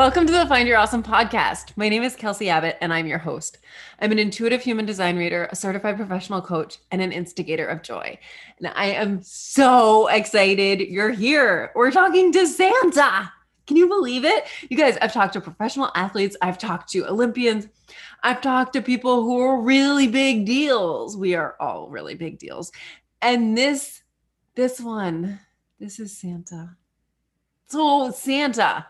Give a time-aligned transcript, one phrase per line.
[0.00, 1.76] Welcome to the Find Your Awesome podcast.
[1.76, 3.58] My name is Kelsey Abbott, and I'm your host.
[4.00, 8.18] I'm an intuitive human design reader, a certified professional coach, and an instigator of joy.
[8.56, 11.70] And I am so excited you're here.
[11.74, 13.30] We're talking to Santa.
[13.66, 14.46] Can you believe it?
[14.70, 17.68] You guys, I've talked to professional athletes, I've talked to Olympians,
[18.22, 21.14] I've talked to people who are really big deals.
[21.14, 22.72] We are all really big deals.
[23.20, 24.00] And this,
[24.54, 25.40] this one,
[25.78, 26.78] this is Santa.
[27.66, 28.86] So, Santa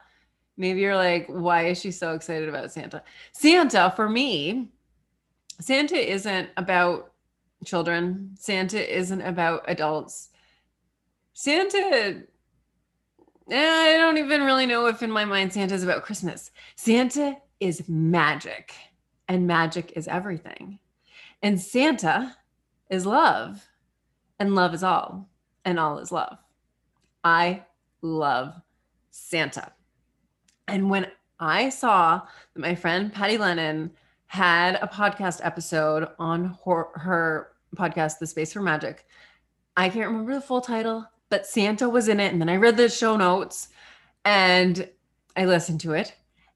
[0.61, 3.03] Maybe you're like, why is she so excited about Santa?
[3.33, 4.69] Santa, for me,
[5.59, 7.13] Santa isn't about
[7.65, 10.29] children, Santa isn't about adults.
[11.33, 12.25] Santa,
[13.51, 16.51] eh, I don't even really know if in my mind Santa is about Christmas.
[16.77, 18.75] Santa is magic,
[19.29, 20.79] and magic is everything.
[21.43, 22.37] And Santa
[22.91, 23.67] is love,
[24.39, 25.31] and love is all,
[25.65, 26.37] and all is love.
[27.25, 27.65] I
[28.03, 28.61] love
[29.11, 29.73] Santa.
[30.71, 31.07] And when
[31.39, 32.23] I saw
[32.55, 33.91] that my friend Patty Lennon
[34.27, 39.07] had a podcast episode on her, her podcast, The Space for Magic,
[39.77, 42.33] I can't remember the full title, but Santa was in it.
[42.33, 43.69] And then I read the show notes
[44.25, 44.89] and
[45.37, 46.15] I listened to it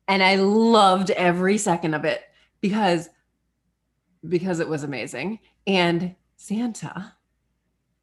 [0.08, 2.22] and I loved every second of it
[2.60, 3.08] because
[4.28, 5.38] because it was amazing.
[5.66, 7.12] And Santa,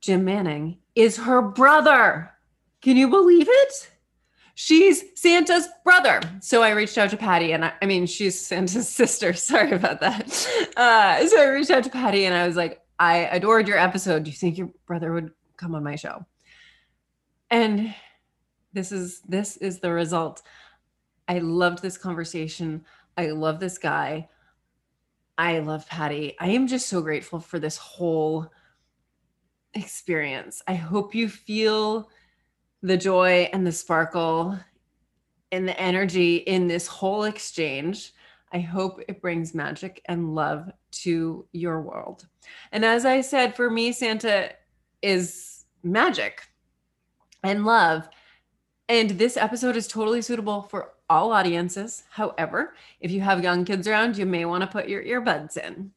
[0.01, 2.31] Jim Manning, is her brother.
[2.81, 3.91] Can you believe it?
[4.61, 6.21] She's Santa's brother.
[6.39, 9.33] So I reached out to Patty, and I, I mean, she's Santa's sister.
[9.51, 10.27] Sorry about that.
[10.77, 14.23] Uh, so I reached out to Patty, and I was like, I adored your episode.
[14.23, 16.25] Do you think your brother would come on my show?
[17.49, 17.93] And
[18.73, 20.43] this is this is the result.
[21.27, 22.85] I loved this conversation.
[23.17, 24.29] I love this guy.
[25.37, 26.35] I love Patty.
[26.39, 28.51] I am just so grateful for this whole
[29.73, 30.61] experience.
[30.67, 32.09] I hope you feel
[32.81, 34.57] the joy and the sparkle
[35.51, 38.13] and the energy in this whole exchange.
[38.53, 42.27] I hope it brings magic and love to your world.
[42.71, 44.51] And as I said, for me, Santa
[45.01, 46.41] is magic
[47.43, 48.09] and love.
[48.89, 52.03] And this episode is totally suitable for all audiences.
[52.09, 55.91] However, if you have young kids around, you may want to put your earbuds in.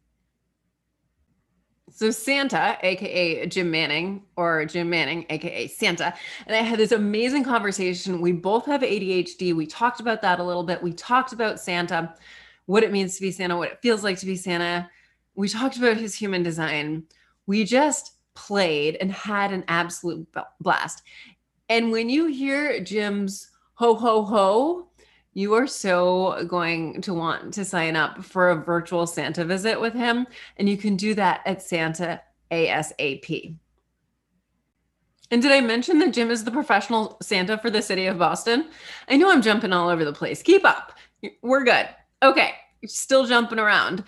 [1.96, 6.12] So Santa, aka Jim Manning, or Jim Manning, aka Santa,
[6.44, 8.20] and I had this amazing conversation.
[8.20, 9.54] We both have ADHD.
[9.54, 10.82] We talked about that a little bit.
[10.82, 12.12] We talked about Santa,
[12.66, 14.90] what it means to be Santa, what it feels like to be Santa.
[15.36, 17.04] We talked about his human design.
[17.46, 20.26] We just played and had an absolute
[20.60, 21.04] blast.
[21.68, 24.88] And when you hear Jim's ho ho ho,
[25.34, 29.92] you are so going to want to sign up for a virtual Santa visit with
[29.92, 30.26] him.
[30.56, 33.56] And you can do that at Santa ASAP.
[35.30, 38.70] And did I mention that Jim is the professional Santa for the city of Boston?
[39.08, 40.42] I know I'm jumping all over the place.
[40.42, 40.92] Keep up.
[41.42, 41.88] We're good.
[42.22, 42.52] Okay,
[42.86, 44.04] still jumping around.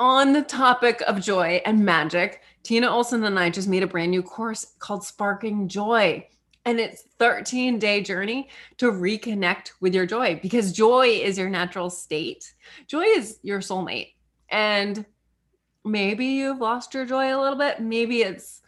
[0.00, 4.10] On the topic of joy and magic, Tina Olson and I just made a brand
[4.10, 6.26] new course called Sparking Joy
[6.68, 11.88] and it's 13 day journey to reconnect with your joy because joy is your natural
[11.88, 12.52] state.
[12.86, 14.12] Joy is your soulmate.
[14.50, 15.06] And
[15.82, 17.80] maybe you've lost your joy a little bit.
[17.80, 18.60] Maybe it's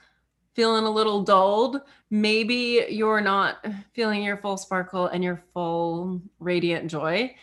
[0.54, 1.82] feeling a little dulled.
[2.10, 7.34] Maybe you're not feeling your full sparkle and your full radiant joy.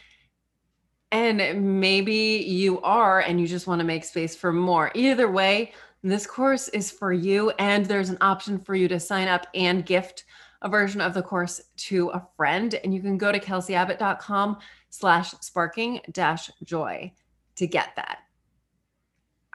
[1.12, 4.91] And maybe you are and you just want to make space for more.
[4.96, 5.73] Either way
[6.03, 9.85] this course is for you and there's an option for you to sign up and
[9.85, 10.25] gift
[10.62, 12.73] a version of the course to a friend.
[12.84, 14.57] And you can go to kelseyabbott.com
[14.90, 17.12] slash sparking dash joy
[17.56, 18.19] to get that.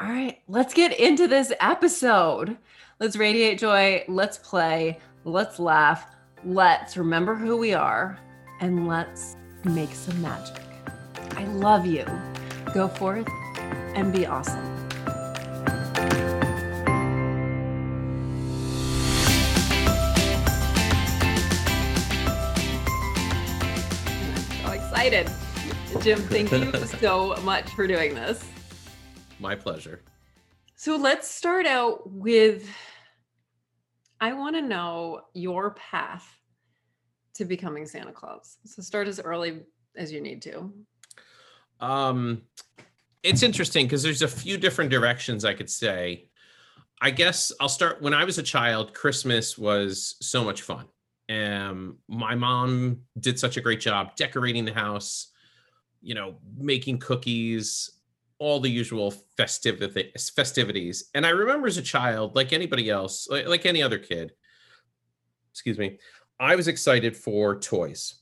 [0.00, 2.56] All right, let's get into this episode.
[2.98, 4.04] Let's radiate joy.
[4.08, 4.98] Let's play.
[5.24, 6.06] Let's laugh.
[6.44, 8.18] Let's remember who we are
[8.60, 10.60] and let's make some magic.
[11.36, 12.04] I love you.
[12.74, 13.28] Go forth
[13.94, 14.71] and be awesome.
[25.02, 25.32] Excited.
[26.00, 28.44] Jim, thank you so much for doing this.
[29.40, 30.00] My pleasure.
[30.76, 32.68] So let's start out with
[34.20, 36.24] I want to know your path
[37.34, 38.58] to becoming Santa Claus.
[38.64, 39.62] So start as early
[39.96, 40.72] as you need to.
[41.80, 42.42] Um
[43.24, 46.28] it's interesting because there's a few different directions I could say.
[47.00, 50.86] I guess I'll start when I was a child, Christmas was so much fun.
[51.30, 55.32] Um, my mom did such a great job decorating the house,
[56.02, 57.90] you know, making cookies,
[58.38, 60.30] all the usual festivities.
[60.30, 64.32] Festivities, and I remember as a child, like anybody else, like, like any other kid.
[65.52, 65.98] Excuse me,
[66.40, 68.14] I was excited for toys.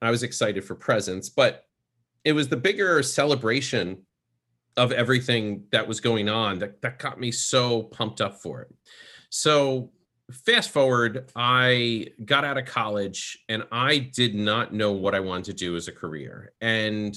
[0.00, 1.64] I was excited for presents, but
[2.24, 4.06] it was the bigger celebration
[4.76, 8.74] of everything that was going on that, that got me so pumped up for it.
[9.28, 9.90] So
[10.30, 15.44] fast forward, I got out of college and I did not know what I wanted
[15.46, 16.52] to do as a career.
[16.60, 17.16] And,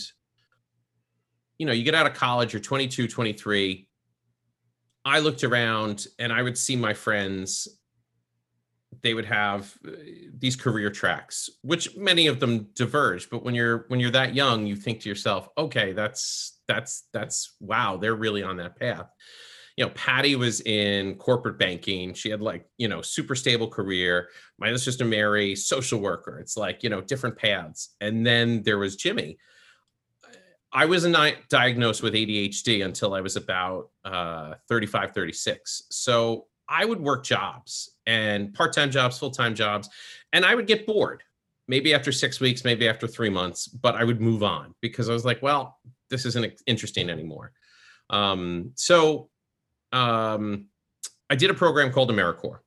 [1.58, 3.88] you know, you get out of college, you're 22, 23.
[5.04, 7.68] I looked around and I would see my friends
[9.04, 9.92] they would have uh,
[10.38, 14.66] these career tracks which many of them diverge but when you're when you're that young
[14.66, 19.10] you think to yourself okay that's that's that's wow they're really on that path
[19.78, 22.14] you know patty was in corporate banking.
[22.14, 24.30] She had like you know super stable career.
[24.60, 26.40] My other sister mary social worker.
[26.40, 27.96] It's like you know different paths.
[28.02, 29.38] And then there was jimmy.
[30.74, 36.86] I was not diagnosed with adhd until i was about uh, 35 36 so I
[36.86, 39.90] would work jobs and part time jobs, full time jobs,
[40.32, 41.22] and I would get bored.
[41.68, 45.14] Maybe after six weeks, maybe after three months, but I would move on because I
[45.14, 45.78] was like, well,
[46.10, 47.52] this isn't interesting anymore.
[48.10, 49.30] Um, so
[49.92, 50.68] um,
[51.30, 52.60] I did a program called AmeriCorps.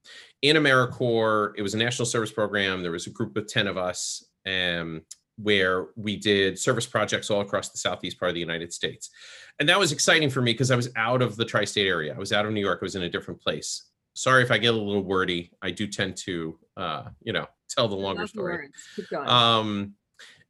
[0.43, 2.83] In AmeriCorps, it was a national service program.
[2.83, 5.03] There was a group of 10 of us um,
[5.37, 9.11] where we did service projects all across the southeast part of the United States.
[9.59, 12.15] And that was exciting for me because I was out of the tri state area.
[12.15, 13.85] I was out of New York, I was in a different place
[14.15, 15.53] sorry if I get a little wordy.
[15.61, 18.71] I do tend to, uh, you know, tell the longer story.
[19.15, 19.95] Um,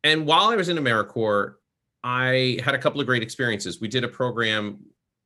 [0.04, 1.54] and while I was in AmeriCorps,
[2.02, 3.80] I had a couple of great experiences.
[3.80, 4.78] We did a program,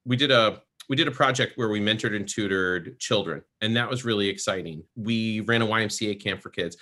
[0.05, 3.89] we did a we did a project where we mentored and tutored children, and that
[3.89, 4.83] was really exciting.
[4.97, 6.77] We ran a YMCA camp for kids.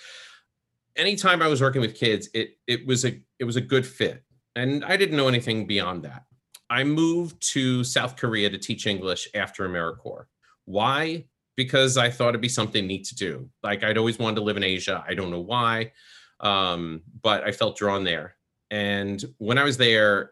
[0.95, 4.23] Anytime I was working with kids, it it was a it was a good fit,
[4.55, 6.23] and I didn't know anything beyond that.
[6.69, 10.25] I moved to South Korea to teach English after AmeriCorps.
[10.65, 11.25] Why?
[11.57, 13.49] because I thought it'd be something neat to do.
[13.63, 15.03] Like I'd always wanted to live in Asia.
[15.05, 15.91] I don't know why,
[16.39, 18.35] um, but I felt drawn there.
[18.69, 20.31] And when I was there,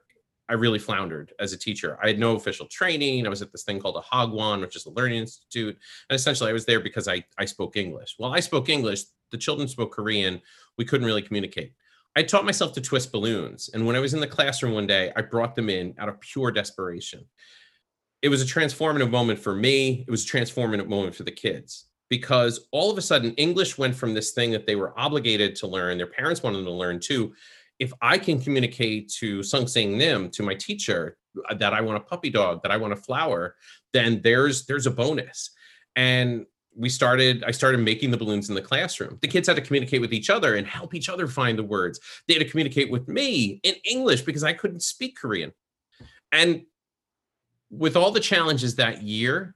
[0.49, 1.97] I really floundered as a teacher.
[2.03, 3.25] I had no official training.
[3.25, 5.77] I was at this thing called a Hagwon, which is a learning institute.
[6.09, 8.15] And essentially, I was there because I, I spoke English.
[8.19, 9.03] Well, I spoke English.
[9.31, 10.41] The children spoke Korean.
[10.77, 11.73] We couldn't really communicate.
[12.15, 13.69] I taught myself to twist balloons.
[13.73, 16.19] And when I was in the classroom one day, I brought them in out of
[16.21, 17.25] pure desperation
[18.25, 20.03] it was a transformative moment for me.
[20.07, 23.95] It was a transformative moment for the kids because all of a sudden English went
[23.95, 26.99] from this thing that they were obligated to learn, their parents wanted them to learn
[26.99, 27.35] too.
[27.79, 31.17] If I can communicate to Sung Sing Nim, to my teacher,
[31.49, 33.55] uh, that I want a puppy dog, that I want a flower,
[33.93, 35.51] then there's there's a bonus.
[35.95, 36.45] And
[36.77, 39.17] we started i started making the balloons in the classroom.
[39.21, 41.99] The kids had to communicate with each other and help each other find the words.
[42.27, 45.53] They had to communicate with me in english because i couldn't speak korean.
[46.31, 46.63] And
[47.69, 49.55] with all the challenges that year,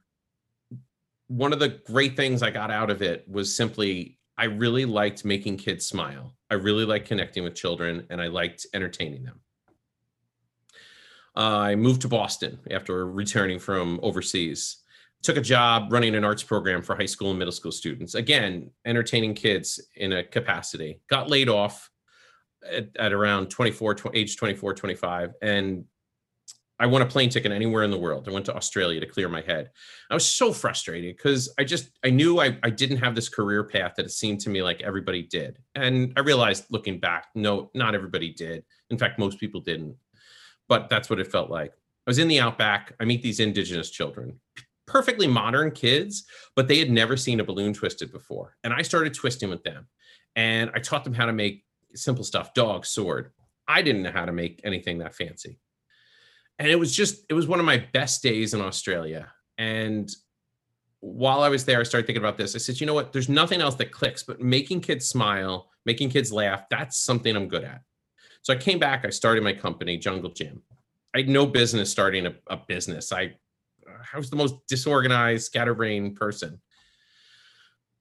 [1.28, 5.22] one of the great things I got out of it was simply I really liked
[5.22, 6.34] making kids smile.
[6.50, 9.40] I really liked connecting with children and I liked entertaining them.
[11.36, 14.78] I moved to Boston after returning from overseas.
[15.22, 18.14] Took a job running an arts program for high school and middle school students.
[18.14, 21.02] Again, entertaining kids in a capacity.
[21.10, 21.90] Got laid off
[22.66, 25.84] at, at around 24, tw- age 24, 25, and
[26.80, 28.26] I won a plane ticket anywhere in the world.
[28.26, 29.70] I went to Australia to clear my head.
[30.10, 33.64] I was so frustrated because I just I knew I, I didn't have this career
[33.64, 35.58] path that it seemed to me like everybody did.
[35.74, 38.64] And I realized looking back, no, not everybody did.
[38.88, 39.94] In fact, most people didn't.
[40.68, 41.72] But that's what it felt like.
[41.72, 42.94] I was in the outback.
[42.98, 44.40] I meet these indigenous children,
[44.86, 46.24] perfectly modern kids,
[46.56, 48.56] but they had never seen a balloon twisted before.
[48.64, 49.86] And I started twisting with them.
[50.34, 51.64] And I taught them how to make
[51.94, 53.32] simple stuff, dog, sword.
[53.68, 55.58] I didn't know how to make anything that fancy
[56.60, 59.32] and it was just it was one of my best days in Australia.
[59.56, 60.08] And
[61.00, 62.54] while I was there, I started thinking about this.
[62.54, 63.12] I said, you know what?
[63.12, 67.48] There's nothing else that clicks, but making kids smile, making kids laugh, that's something I'm
[67.48, 67.80] good at.
[68.42, 70.62] So I came back, I started my company, Jungle Gym.
[71.14, 73.10] I had no business starting a, a business.
[73.10, 73.34] I
[74.14, 76.60] I was the most disorganized, scatterbrained person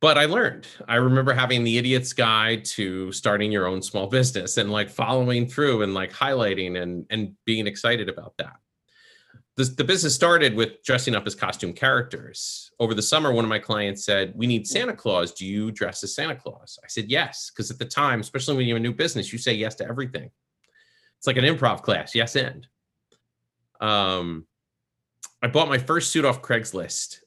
[0.01, 0.68] but I learned.
[0.88, 5.48] I remember having the idiot's guide to starting your own small business and like following
[5.48, 8.58] through and like highlighting and and being excited about that.
[9.58, 12.72] The, the business started with dressing up as costume characters.
[12.79, 15.34] Over the summer, one of my clients said, We need Santa Claus.
[15.34, 16.79] Do you dress as Santa Claus?
[16.82, 17.51] I said, Yes.
[17.51, 19.86] Because at the time, especially when you have a new business, you say yes to
[19.86, 20.32] everything.
[21.18, 22.68] It's like an improv class, yes, and.
[23.82, 24.46] Um,
[25.41, 27.20] I bought my first suit off Craigslist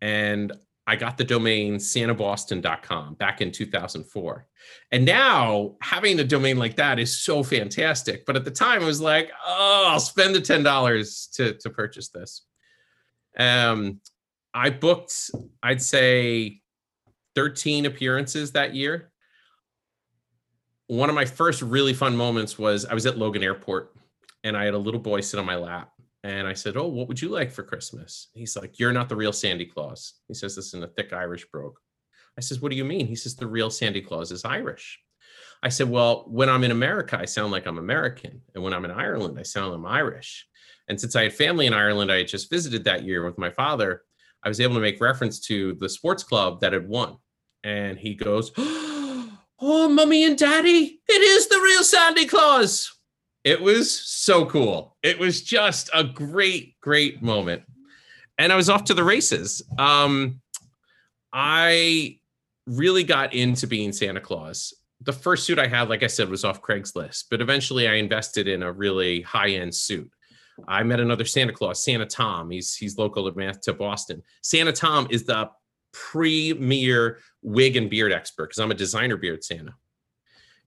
[0.00, 0.52] and
[0.88, 4.46] I got the domain santaboston.com back in 2004.
[4.90, 8.24] And now having a domain like that is so fantastic.
[8.24, 12.08] But at the time, I was like, oh, I'll spend the $10 to, to purchase
[12.08, 12.46] this.
[13.38, 14.00] Um,
[14.54, 15.30] I booked,
[15.62, 16.62] I'd say,
[17.34, 19.12] 13 appearances that year.
[20.86, 23.94] one of my first really fun moments was I was at Logan Airport
[24.42, 25.92] and I had a little boy sit on my lap.
[26.24, 28.28] And I said, Oh, what would you like for Christmas?
[28.34, 30.14] He's like, You're not the real Sandy Claus.
[30.26, 31.76] He says this in a thick Irish brogue.
[32.36, 33.06] I says, What do you mean?
[33.06, 34.98] He says, The real Sandy Claus is Irish.
[35.62, 38.42] I said, Well, when I'm in America, I sound like I'm American.
[38.54, 40.46] And when I'm in Ireland, I sound like I'm Irish.
[40.88, 43.50] And since I had family in Ireland, I had just visited that year with my
[43.50, 44.02] father.
[44.42, 47.16] I was able to make reference to the sports club that had won.
[47.64, 48.52] And he goes,
[49.60, 52.97] Oh, mommy and daddy, it is the real Sandy Claus.
[53.48, 54.98] It was so cool.
[55.02, 57.62] It was just a great, great moment.
[58.36, 59.62] And I was off to the races.
[59.78, 60.42] Um,
[61.32, 62.18] I
[62.66, 64.74] really got into being Santa Claus.
[65.00, 68.48] The first suit I had, like I said, was off Craigslist, but eventually I invested
[68.48, 70.10] in a really high end suit.
[70.66, 72.50] I met another Santa Claus, Santa Tom.
[72.50, 74.22] He's he's local to Boston.
[74.42, 75.48] Santa Tom is the
[75.94, 79.72] premier wig and beard expert because I'm a designer beard Santa.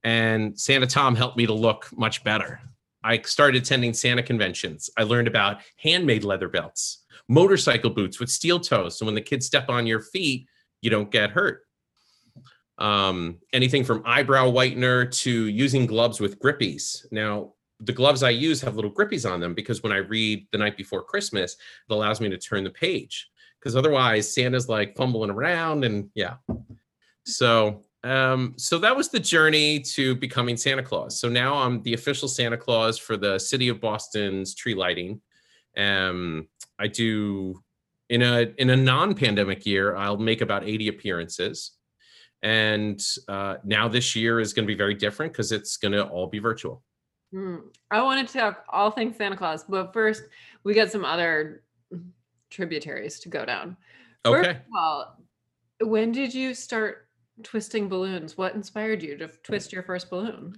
[0.03, 2.59] And Santa Tom helped me to look much better.
[3.03, 4.89] I started attending Santa conventions.
[4.97, 8.97] I learned about handmade leather belts, motorcycle boots with steel toes.
[8.97, 10.47] So when the kids step on your feet,
[10.81, 11.63] you don't get hurt.
[12.77, 17.05] Um, anything from eyebrow whitener to using gloves with grippies.
[17.11, 20.57] Now, the gloves I use have little grippies on them because when I read the
[20.57, 23.29] night before Christmas, it allows me to turn the page.
[23.59, 26.35] Because otherwise, Santa's like fumbling around, and yeah.
[27.25, 31.19] So, um, so that was the journey to becoming Santa Claus.
[31.19, 35.21] So now I'm the official Santa Claus for the city of Boston's tree lighting.
[35.77, 36.47] Um,
[36.79, 37.61] I do
[38.09, 41.71] in a in a non-pandemic year, I'll make about 80 appearances.
[42.43, 46.03] And uh, now this year is going to be very different because it's going to
[46.07, 46.83] all be virtual.
[47.33, 47.61] Mm.
[47.91, 50.23] I wanted to talk all things Santa Claus, but first
[50.63, 51.63] we got some other
[52.49, 53.77] tributaries to go down.
[54.25, 54.59] First okay.
[54.71, 55.17] Well,
[55.81, 57.07] when did you start
[57.43, 58.37] twisting balloons?
[58.37, 60.55] What inspired you to twist your first balloon?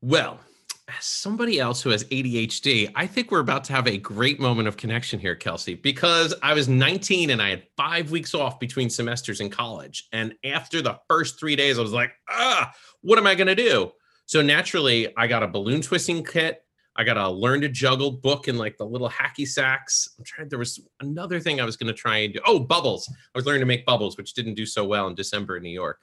[0.00, 0.40] Well,
[0.88, 4.68] as somebody else who has ADHD, I think we're about to have a great moment
[4.68, 8.88] of connection here, Kelsey, because I was 19 and I had five weeks off between
[8.88, 10.06] semesters in college.
[10.12, 13.56] And after the first three days, I was like, ah, what am I going to
[13.56, 13.90] do?
[14.26, 16.62] So naturally, I got a balloon twisting kit.
[16.96, 20.08] I got a learn to juggle book and like the little hacky sacks.
[20.18, 22.40] I'm trying, there was another thing I was going to try and do.
[22.46, 23.08] Oh, bubbles.
[23.08, 25.70] I was learning to make bubbles, which didn't do so well in December in New
[25.70, 26.00] York.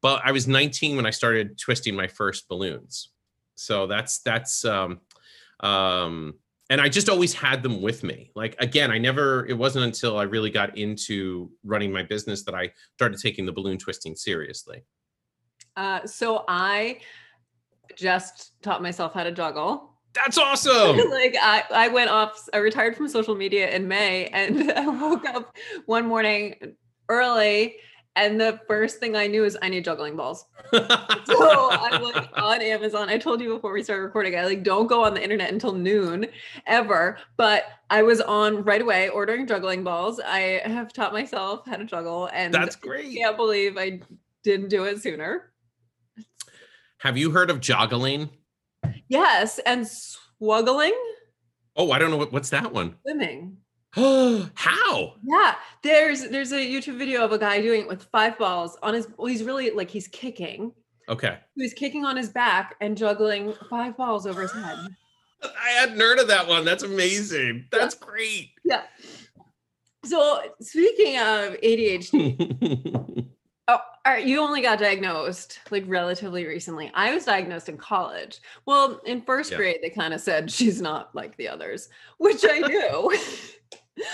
[0.00, 3.10] But I was 19 when I started twisting my first balloons.
[3.54, 5.00] So that's, that's, um,
[5.60, 6.34] um,
[6.70, 8.32] and I just always had them with me.
[8.34, 12.54] Like, again, I never, it wasn't until I really got into running my business that
[12.54, 14.84] I started taking the balloon twisting seriously.
[15.76, 16.98] Uh, so I,
[17.96, 19.91] just taught myself how to juggle.
[20.14, 20.96] That's awesome.
[21.10, 25.24] like I, I went off, I retired from social media in May and I woke
[25.26, 26.74] up one morning
[27.08, 27.76] early
[28.14, 30.44] and the first thing I knew is I need juggling balls.
[30.74, 33.08] so I'm like on Amazon.
[33.08, 35.72] I told you before we started recording, I like don't go on the internet until
[35.72, 36.26] noon
[36.66, 37.18] ever.
[37.38, 40.20] But I was on right away ordering juggling balls.
[40.20, 43.12] I have taught myself how to juggle and that's great.
[43.12, 44.00] I can't believe I
[44.42, 45.52] didn't do it sooner.
[46.98, 48.28] Have you heard of joggling?
[49.12, 50.92] Yes, and swoggling.
[51.76, 52.96] Oh, I don't know what, what's that one.
[53.02, 53.58] Swimming.
[53.94, 55.12] How?
[55.22, 58.94] Yeah, there's there's a YouTube video of a guy doing it with five balls on
[58.94, 59.08] his.
[59.18, 60.72] Well, he's really like he's kicking.
[61.10, 61.38] Okay.
[61.56, 64.78] He's kicking on his back and juggling five balls over his head.
[65.42, 66.64] I hadn't heard of that one.
[66.64, 67.66] That's amazing.
[67.70, 68.06] That's yeah.
[68.06, 68.50] great.
[68.64, 68.82] Yeah.
[70.06, 73.21] So speaking of ADHD,
[73.72, 74.26] Oh, all right.
[74.26, 76.90] You only got diagnosed like relatively recently.
[76.92, 78.40] I was diagnosed in college.
[78.66, 79.56] Well, in first yeah.
[79.56, 81.88] grade, they kind of said she's not like the others,
[82.18, 83.16] which I knew.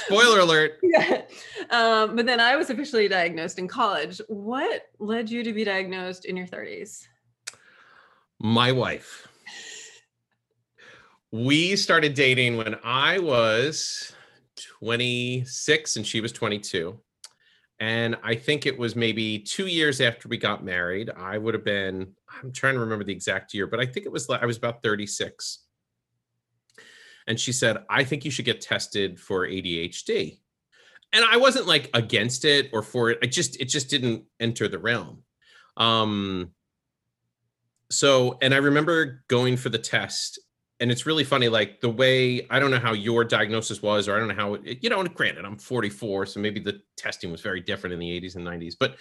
[0.07, 0.79] Spoiler alert.
[0.85, 1.23] yeah.
[1.71, 4.21] Um, but then I was officially diagnosed in college.
[4.29, 7.09] What led you to be diagnosed in your 30s?
[8.39, 9.27] My wife.
[11.33, 14.13] We started dating when I was
[14.79, 16.97] 26 and she was 22
[17.81, 21.11] and I think it was maybe two years after we got married.
[21.11, 24.13] I would have been, I'm trying to remember the exact year, but I think it
[24.13, 25.61] was like I was about 36.
[27.29, 30.39] And she said, I think you should get tested for ADHD.
[31.13, 33.19] And I wasn't like against it or for it.
[33.23, 35.23] I just, it just didn't enter the realm.
[35.77, 36.51] Um,
[37.91, 40.41] so, and I remember going for the test
[40.81, 44.17] and it's really funny like the way i don't know how your diagnosis was or
[44.17, 47.41] i don't know how it, you know granted i'm 44 so maybe the testing was
[47.41, 48.97] very different in the 80s and 90s but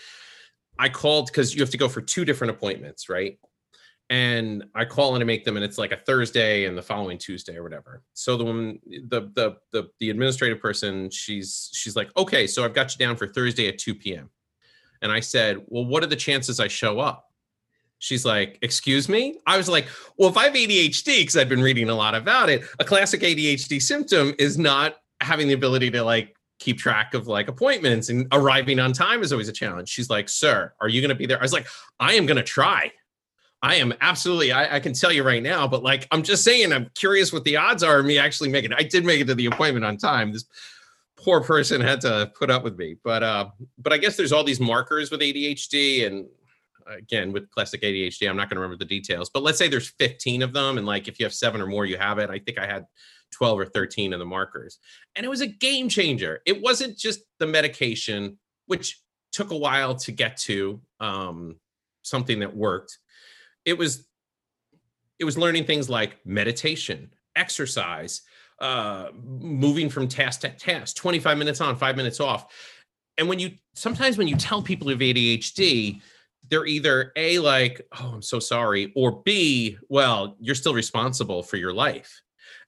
[0.80, 3.38] i called because you have to go for two different appointments right?
[4.10, 7.18] And i call in to make them and it's like a thursday and the following
[7.18, 8.04] tuesday or whatever.
[8.14, 8.80] So the woman
[9.10, 13.18] the the the, the administrative person she's she's like okay so i've got you down
[13.18, 14.30] for thursday at 2 p.m
[15.02, 17.27] and i said well what are the chances i show up
[18.00, 19.40] She's like, Excuse me?
[19.46, 19.88] I was like,
[20.18, 23.22] Well, if I have ADHD, because I've been reading a lot about it, a classic
[23.22, 28.28] ADHD symptom is not having the ability to like keep track of like appointments and
[28.32, 29.90] arriving on time is always a challenge.
[29.90, 31.40] She's like, Sir, are you going to be there?
[31.40, 31.68] I was like,
[32.00, 32.92] I am going to try.
[33.62, 36.72] I am absolutely, I, I, can tell you right now, but like, I'm just saying,
[36.72, 38.78] I'm curious what the odds are of me actually making it.
[38.80, 40.32] I did make it to the appointment on time.
[40.32, 40.46] This
[41.16, 43.50] poor person had to put up with me, but, uh,
[43.80, 46.28] but I guess there's all these markers with ADHD and
[46.90, 49.90] again, with classic ADHD, I'm not going to remember the details, but let's say there's
[49.90, 50.78] 15 of them.
[50.78, 52.30] And like, if you have seven or more, you have it.
[52.30, 52.86] I think I had
[53.32, 54.80] 12 or 13 of the markers
[55.16, 56.40] and it was a game changer.
[56.46, 59.02] It wasn't just the medication, which
[59.34, 61.58] took a while to get to, um,
[62.04, 62.98] something that worked
[63.68, 64.08] it was
[65.20, 68.22] it was learning things like meditation exercise
[68.60, 72.48] uh moving from task to task 25 minutes on five minutes off
[73.18, 76.02] and when you sometimes when you tell people you have adhd
[76.50, 81.58] they're either a like oh i'm so sorry or b well you're still responsible for
[81.58, 82.22] your life.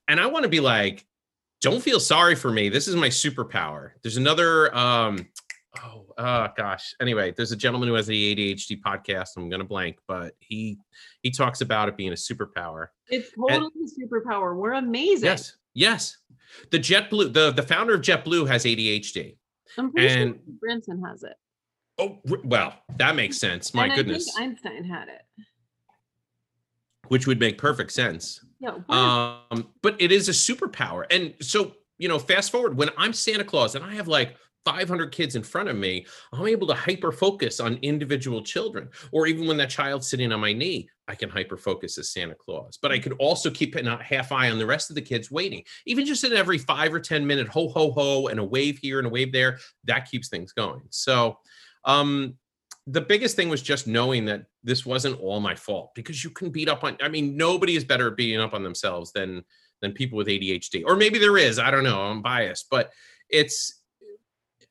[0.08, 1.06] And i want to be like
[1.60, 2.70] don't feel sorry for me.
[2.70, 3.90] This is my superpower.
[4.02, 5.28] There's another um
[5.84, 6.94] oh uh gosh.
[7.00, 9.28] Anyway there's a gentleman who has the adhd podcast.
[9.36, 10.78] I'm gonna blank but he
[11.22, 12.88] he talks about it being a superpower.
[13.08, 14.56] It's totally and, a superpower.
[14.56, 15.26] We're amazing.
[15.26, 16.16] Yes yes.
[16.70, 19.36] The jetblue the the founder of jetblue has adhd
[19.78, 21.36] I'm pretty and sure branson has it
[22.00, 25.22] oh well that makes sense my goodness einstein had it
[27.08, 32.08] which would make perfect sense yeah um but it is a superpower and so you
[32.08, 35.68] know fast forward when i'm santa claus and i have like 500 kids in front
[35.68, 38.88] of me, I'm able to hyper focus on individual children.
[39.12, 42.34] Or even when that child's sitting on my knee, I can hyper focus as Santa
[42.34, 42.78] Claus.
[42.80, 45.64] But I could also keep a half eye on the rest of the kids waiting.
[45.86, 48.98] Even just in every five or 10 minute ho, ho, ho, and a wave here
[48.98, 50.82] and a wave there, that keeps things going.
[50.90, 51.38] So,
[51.84, 52.34] um,
[52.86, 56.50] the biggest thing was just knowing that this wasn't all my fault because you can
[56.50, 59.44] beat up on, I mean, nobody is better at beating up on themselves than
[59.80, 60.82] than people with ADHD.
[60.86, 62.92] Or maybe there is, I don't know, I'm biased, but
[63.30, 63.80] it's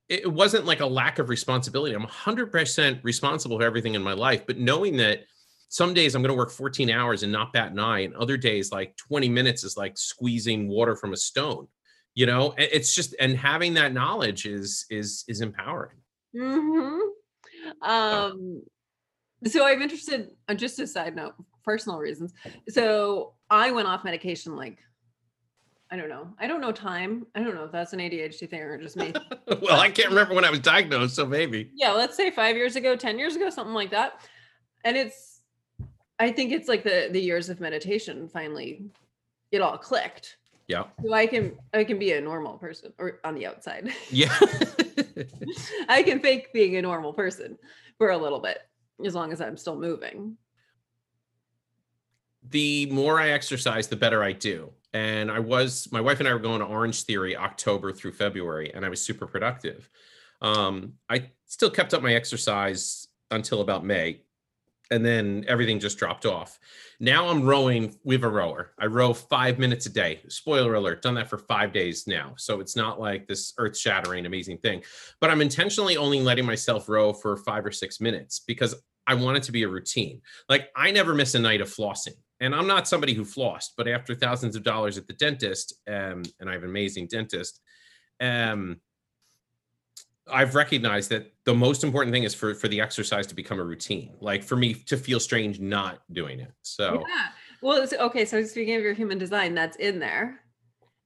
[0.07, 1.95] it wasn't like a lack of responsibility.
[1.95, 5.21] I'm 100% responsible for everything in my life, but knowing that
[5.69, 8.35] some days I'm going to work 14 hours and not bat an eye, and other
[8.35, 11.67] days like 20 minutes is like squeezing water from a stone.
[12.15, 15.97] You know, it's just and having that knowledge is is is empowering.
[16.37, 16.99] Hmm.
[17.81, 18.63] Um.
[19.45, 20.31] So I'm interested.
[20.47, 22.33] Uh, just a side note, personal reasons.
[22.67, 24.79] So I went off medication like
[25.91, 26.27] I don't know.
[26.37, 27.25] I don't know time.
[27.33, 29.11] I don't know if that's an ADHD thing or just me.
[29.61, 31.71] well, I can't remember when I was diagnosed, so maybe.
[31.73, 34.21] Yeah, let's say five years ago, 10 years ago, something like that.
[34.85, 35.41] And it's,
[36.19, 38.85] I think it's like the the years of meditation finally,
[39.51, 40.37] it all clicked.
[40.69, 40.85] Yeah.
[41.03, 43.91] So I can I can be a normal person or on the outside.
[44.09, 44.33] Yeah.
[45.89, 47.57] I can fake being a normal person
[47.97, 48.59] for a little bit
[49.03, 50.37] as long as I'm still moving.
[52.47, 56.33] The more I exercise, the better I do and I was my wife and I
[56.33, 59.89] were going to Orange Theory October through February, and I was super productive.
[60.41, 64.21] Um, I still kept up my exercise until about May,
[64.91, 66.59] and then everything just dropped off.
[66.99, 67.95] Now I'm rowing.
[68.09, 68.71] Have a rower.
[68.79, 70.21] I row five minutes a day.
[70.27, 72.33] Spoiler alert: done that for five days now.
[72.37, 74.83] So it's not like this earth-shattering, amazing thing.
[75.21, 78.75] But I'm intentionally only letting myself row for five or six minutes because
[79.07, 80.21] I want it to be a routine.
[80.49, 83.87] Like I never miss a night of flossing and I'm not somebody who flossed, but
[83.87, 87.59] after thousands of dollars at the dentist, um, and I have an amazing dentist,
[88.21, 88.79] um,
[90.31, 93.63] I've recognized that the most important thing is for for the exercise to become a
[93.63, 94.15] routine.
[94.19, 96.51] Like for me to feel strange not doing it.
[96.61, 97.27] So yeah.
[97.61, 98.25] Well, okay.
[98.25, 100.39] So speaking of your human design, that's in there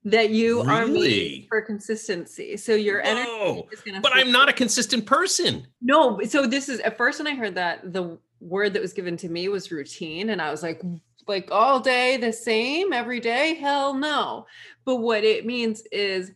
[0.05, 1.45] that you really?
[1.45, 2.57] are for consistency.
[2.57, 3.09] So your Whoa.
[3.09, 4.01] energy is going to.
[4.01, 5.67] But I'm not a consistent person.
[5.81, 6.19] No.
[6.23, 9.29] So this is at first when I heard that the word that was given to
[9.29, 10.81] me was routine, and I was like,
[11.27, 14.45] like all day the same every day hell no
[14.85, 16.31] but what it means is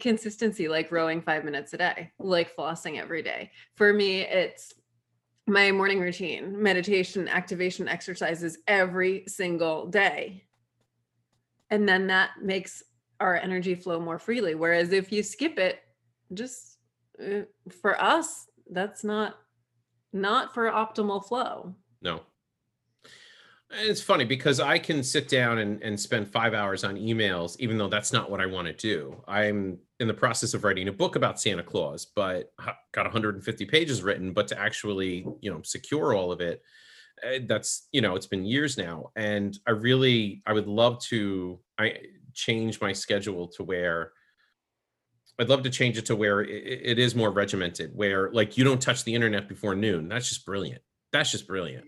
[0.00, 3.50] consistency like rowing five minutes a day like flossing every day.
[3.74, 4.74] For me it's
[5.46, 10.44] my morning routine meditation activation exercises every single day.
[11.70, 12.82] And then that makes
[13.20, 14.54] our energy flow more freely.
[14.54, 15.80] Whereas if you skip it
[16.34, 16.78] just
[17.22, 17.42] uh,
[17.80, 19.36] for us that's not
[20.12, 21.74] not for optimal flow.
[22.02, 22.22] No
[23.70, 27.76] it's funny because I can sit down and, and spend five hours on emails, even
[27.76, 29.22] though that's not what I want to do.
[29.28, 32.50] I'm in the process of writing a book about Santa Claus, but
[32.92, 34.32] got 150 pages written.
[34.32, 36.62] But to actually, you know, secure all of it,
[37.22, 41.60] eh, that's you know, it's been years now, and I really, I would love to,
[41.78, 41.98] I
[42.32, 44.12] change my schedule to where
[45.38, 48.64] I'd love to change it to where it, it is more regimented, where like you
[48.64, 50.08] don't touch the internet before noon.
[50.08, 50.80] That's just brilliant.
[51.12, 51.84] That's just brilliant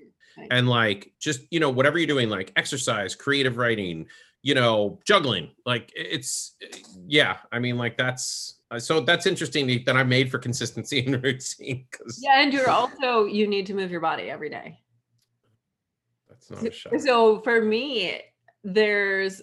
[0.50, 4.06] And like just you know whatever you're doing like exercise creative writing
[4.42, 6.56] you know juggling like it's
[7.06, 11.22] yeah i mean like that's uh, so that's interesting that i'm made for consistency and
[11.22, 14.80] routine because Yeah, and you're also you need to move your body every day.
[16.28, 18.20] that's not a shot So for me,
[18.64, 19.42] there's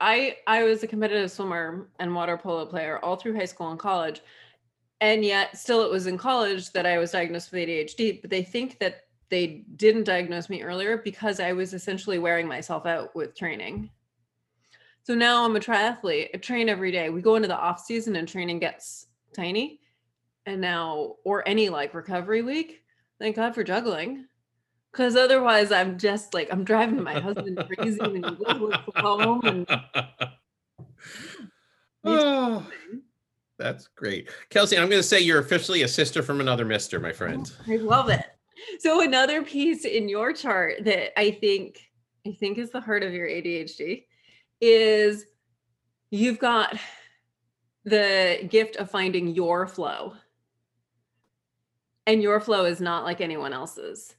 [0.00, 3.78] I I was a competitive swimmer and water polo player all through high school and
[3.78, 4.20] college.
[5.00, 8.42] And yet still it was in college that I was diagnosed with ADHD, but they
[8.42, 9.02] think that
[9.34, 13.90] they didn't diagnose me earlier because I was essentially wearing myself out with training.
[15.02, 16.28] So now I'm a triathlete.
[16.32, 17.10] I train every day.
[17.10, 19.80] We go into the off season and training gets tiny.
[20.46, 22.84] And now, or any like recovery week,
[23.18, 24.26] thank God for juggling.
[24.92, 29.20] Because otherwise, I'm just like, I'm driving my husband crazy and he lives work from
[29.20, 29.40] home.
[29.44, 29.66] And
[32.06, 32.64] Oh,
[33.56, 37.12] that's great kelsey i'm going to say you're officially a sister from another mister my
[37.12, 38.33] friend I love it.
[38.78, 41.80] So another piece in your chart that I think
[42.26, 44.04] I think is the heart of your ADHD
[44.60, 45.26] is
[46.10, 46.78] you've got
[47.84, 50.14] the gift of finding your flow.
[52.06, 54.14] And your flow is not like anyone else's.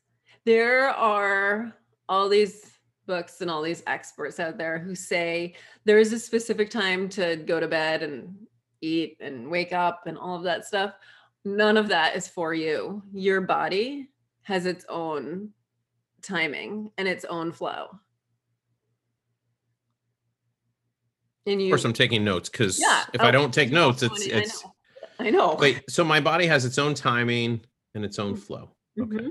[0.46, 1.74] There are
[2.08, 2.72] all these
[3.08, 7.36] books and all these experts out there who say there is a specific time to
[7.38, 8.36] go to bed and
[8.82, 10.94] eat and wake up and all of that stuff
[11.46, 13.04] none of that is for you.
[13.14, 14.10] Your body
[14.46, 15.50] has its own
[16.22, 18.00] timing and its own flow.
[21.48, 23.04] And of course i'm taking notes because yeah.
[23.14, 24.72] if oh, i don't take notes it's funny, I it's know.
[25.20, 25.56] I know.
[25.60, 27.62] wait so my body has its own timing
[27.94, 29.30] and its own flow okay Mhm.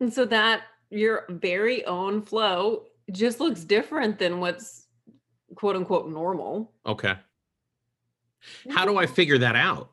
[0.00, 4.86] And so that your very own flow just looks different than what's
[5.54, 6.72] quote unquote normal.
[6.84, 7.14] okay
[8.70, 9.92] how do i figure that out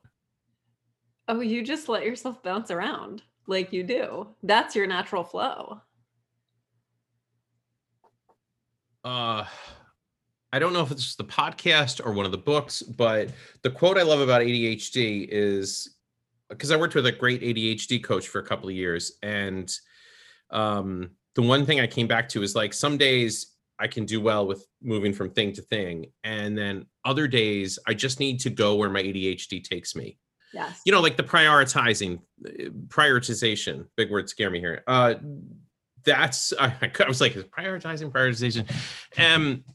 [1.28, 4.28] Oh, you just let yourself bounce around like you do.
[4.44, 5.82] That's your natural flow.
[9.04, 9.46] uh
[10.56, 13.30] I don't know if it's the podcast or one of the books, but
[13.62, 15.98] the quote I love about ADHD is
[16.48, 19.70] because I worked with a great ADHD coach for a couple of years, and
[20.52, 24.22] um, the one thing I came back to is like some days I can do
[24.22, 28.50] well with moving from thing to thing, and then other days I just need to
[28.50, 30.18] go where my ADHD takes me.
[30.56, 30.82] Yes.
[30.86, 32.22] You know, like the prioritizing,
[32.88, 33.88] prioritization.
[33.98, 34.84] Big word scare me here.
[34.88, 35.16] Uh,
[36.06, 38.72] that's I, I was like prioritizing, prioritization.
[39.20, 39.66] Um,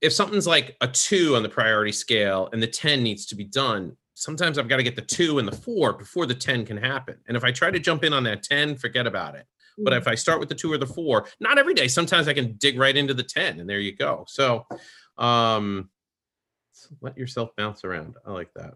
[0.00, 3.44] if something's like a two on the priority scale and the 10 needs to be
[3.44, 6.78] done, sometimes I've got to get the two and the four before the 10 can
[6.78, 7.16] happen.
[7.28, 9.46] And if I try to jump in on that 10, forget about it.
[9.76, 12.32] But if I start with the two or the four, not every day, sometimes I
[12.32, 14.24] can dig right into the 10 and there you go.
[14.26, 14.66] So
[15.18, 15.90] um
[17.00, 18.16] let yourself bounce around.
[18.26, 18.74] I like that.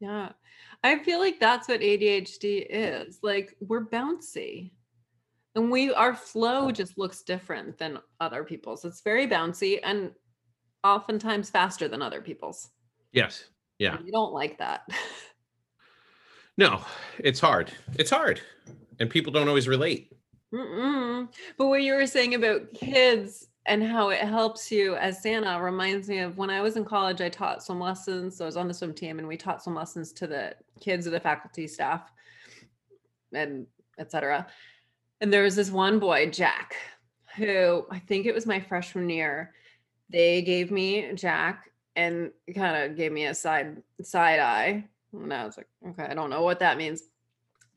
[0.00, 0.30] Yeah.
[0.84, 3.18] I feel like that's what ADHD is.
[3.22, 4.72] Like we're bouncy.
[5.54, 8.84] And we our flow just looks different than other people's.
[8.84, 10.12] It's very bouncy and
[10.84, 12.70] oftentimes faster than other people's.
[13.12, 13.44] Yes.
[13.78, 13.96] Yeah.
[13.96, 14.88] And We don't like that.
[16.58, 16.82] No,
[17.20, 17.70] it's hard.
[17.94, 18.40] It's hard.
[18.98, 20.12] And people don't always relate.
[20.52, 21.28] Mm-mm.
[21.56, 26.08] But what you were saying about kids and how it helps you as Santa reminds
[26.08, 28.36] me of when I was in college, I taught swim lessons.
[28.36, 31.06] So I was on the swim team and we taught swim lessons to the kids
[31.06, 32.10] of the faculty staff
[33.32, 33.66] and
[33.98, 34.46] etc.
[35.20, 36.74] And there was this one boy, Jack,
[37.36, 39.52] who I think it was my freshman year.
[40.08, 44.84] They gave me Jack and kind of gave me a side side eye.
[45.12, 47.02] And I was like, okay, I don't know what that means.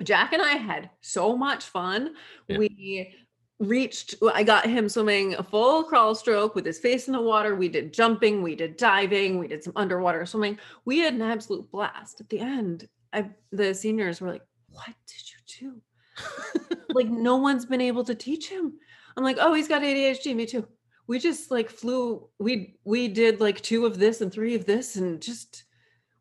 [0.03, 2.15] Jack and I had so much fun.
[2.47, 2.57] Yeah.
[2.57, 3.15] We
[3.61, 7.55] reached, I got him swimming a full crawl stroke with his face in the water.
[7.55, 10.57] We did jumping, we did diving, we did some underwater swimming.
[10.83, 12.19] We had an absolute blast.
[12.19, 16.75] At the end, I the seniors were like, What did you do?
[16.93, 18.73] like, no one's been able to teach him.
[19.15, 20.35] I'm like, Oh, he's got ADHD.
[20.35, 20.67] Me too.
[21.07, 24.95] We just like flew, we we did like two of this and three of this
[24.95, 25.65] and just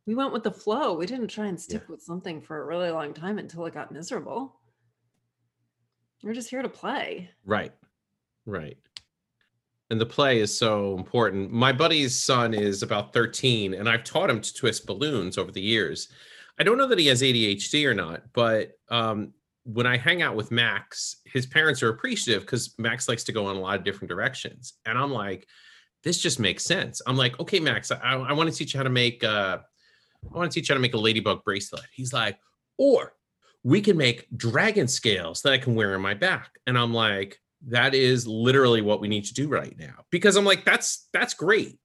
[0.06, 0.94] we went with the flow.
[0.94, 3.92] We didn't try and stick with something for a really long time until it got
[3.92, 4.59] miserable.
[6.22, 7.30] We're just here to play.
[7.44, 7.72] Right.
[8.46, 8.76] Right.
[9.90, 11.50] And the play is so important.
[11.50, 15.60] My buddy's son is about 13, and I've taught him to twist balloons over the
[15.60, 16.08] years.
[16.58, 19.32] I don't know that he has ADHD or not, but um,
[19.64, 23.50] when I hang out with Max, his parents are appreciative because Max likes to go
[23.50, 24.74] in a lot of different directions.
[24.86, 25.46] And I'm like,
[26.04, 27.02] this just makes sense.
[27.06, 29.58] I'm like, okay, Max, I, I want to teach you how to make uh,
[30.32, 31.84] I want to teach you how to make a ladybug bracelet.
[31.92, 32.38] He's like,
[32.78, 33.14] or
[33.62, 36.50] we can make dragon scales that I can wear on my back.
[36.66, 40.04] And I'm like, that is literally what we need to do right now.
[40.10, 41.78] Because I'm like, that's that's great.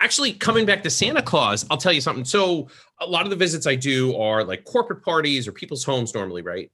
[0.00, 2.24] Actually, coming back to Santa Claus, I'll tell you something.
[2.24, 2.68] So,
[3.00, 6.42] a lot of the visits I do are like corporate parties or people's homes normally,
[6.42, 6.70] right?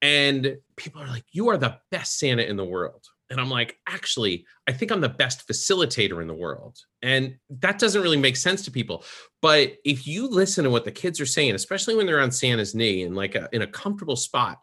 [0.00, 3.04] And people are like, You are the best Santa in the world.
[3.30, 6.78] And I'm like, Actually, I think I'm the best facilitator in the world.
[7.02, 9.04] And that doesn't really make sense to people.
[9.42, 12.74] But if you listen to what the kids are saying, especially when they're on Santa's
[12.74, 14.60] knee and like a, in a comfortable spot,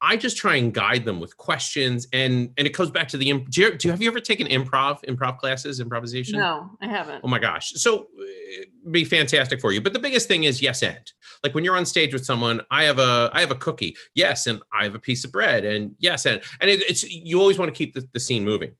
[0.00, 3.32] I just try and guide them with questions, and and it goes back to the.
[3.32, 6.38] Do you, do you have you ever taken improv improv classes improvisation?
[6.38, 7.22] No, I haven't.
[7.24, 8.06] Oh my gosh, so
[8.92, 9.80] be fantastic for you.
[9.80, 11.12] But the biggest thing is yes and.
[11.42, 14.46] Like when you're on stage with someone, I have a I have a cookie, yes,
[14.46, 17.58] and I have a piece of bread, and yes, and and it, it's you always
[17.58, 18.72] want to keep the, the scene moving.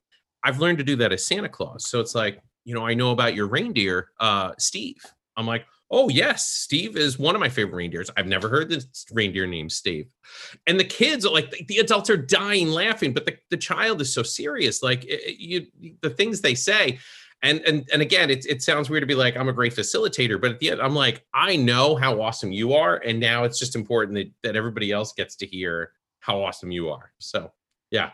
[0.45, 1.89] I've learned to do that as Santa Claus.
[1.89, 5.03] So it's like you know I know about your reindeer, uh, Steve.
[5.39, 6.47] I'm like Oh, yes.
[6.47, 8.11] Steve is one of my favorite reindeers.
[8.17, 10.07] I've never heard this reindeer named Steve.
[10.67, 14.13] And the kids are like, the adults are dying laughing, but the, the child is
[14.13, 14.83] so serious.
[14.83, 15.67] Like it, you,
[16.03, 16.99] the things they say.
[17.43, 20.39] And, and, and again, it, it sounds weird to be like, I'm a great facilitator,
[20.41, 22.97] but at the end, I'm like, I know how awesome you are.
[22.97, 26.91] And now it's just important that, that everybody else gets to hear how awesome you
[26.91, 27.13] are.
[27.19, 27.53] So,
[27.91, 28.11] yeah.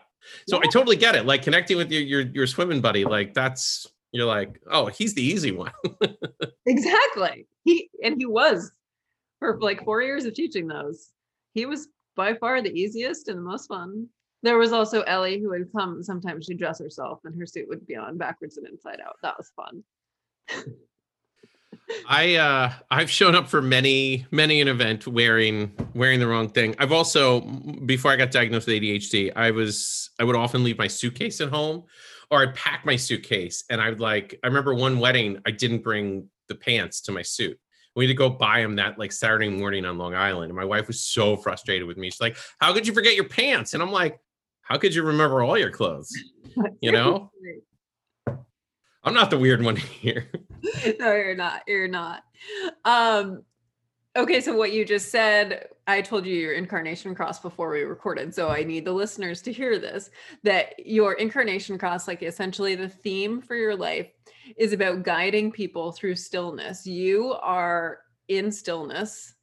[0.46, 0.68] So yeah.
[0.68, 1.26] I totally get it.
[1.26, 5.22] Like connecting with your, your, your swimming buddy, like that's, you're like, oh, he's the
[5.22, 5.72] easy one.
[6.66, 7.46] exactly.
[7.64, 8.70] He and he was
[9.40, 11.10] for like four years of teaching those.
[11.52, 14.08] He was by far the easiest and the most fun.
[14.42, 17.86] There was also Ellie who would come sometimes she'd dress herself and her suit would
[17.86, 19.16] be on backwards and inside out.
[19.22, 19.82] That was fun.
[22.08, 26.76] I uh I've shown up for many many an event wearing wearing the wrong thing.
[26.78, 30.86] I've also before I got diagnosed with ADHD, I was I would often leave my
[30.86, 31.84] suitcase at home
[32.34, 36.28] or I'd pack my suitcase and I'd like, I remember one wedding, I didn't bring
[36.48, 37.58] the pants to my suit.
[37.94, 40.50] We had to go buy them that like Saturday morning on Long Island.
[40.50, 42.10] And my wife was so frustrated with me.
[42.10, 43.72] She's like, How could you forget your pants?
[43.72, 44.18] And I'm like,
[44.62, 46.12] How could you remember all your clothes?
[46.80, 47.32] You know?
[49.02, 50.30] I'm not the weird one here.
[51.00, 51.62] no, you're not.
[51.66, 52.22] You're not.
[52.84, 53.42] Um,
[54.16, 58.34] Okay, so what you just said, I told you your incarnation cross before we recorded.
[58.34, 60.10] So I need the listeners to hear this
[60.42, 64.08] that your incarnation cross, like essentially the theme for your life,
[64.56, 66.86] is about guiding people through stillness.
[66.86, 69.34] You are in stillness,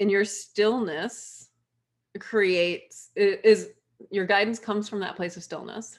[0.00, 1.48] and your stillness
[2.18, 3.70] creates is
[4.10, 5.98] your guidance comes from that place of stillness.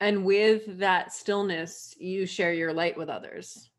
[0.00, 3.70] And with that stillness, you share your light with others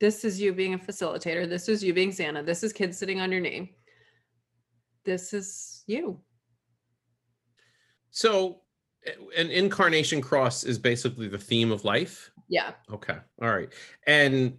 [0.00, 1.46] this is you being a facilitator.
[1.46, 2.42] This is you being Santa.
[2.42, 3.74] This is kids sitting on your knee.
[5.04, 6.20] This is you.
[8.10, 8.60] So,
[9.36, 12.30] an incarnation cross is basically the theme of life.
[12.48, 12.72] Yeah.
[12.92, 13.16] Okay.
[13.40, 13.72] All right.
[14.06, 14.58] And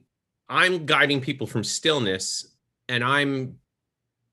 [0.49, 2.55] I'm guiding people from stillness,
[2.89, 3.57] and I'm.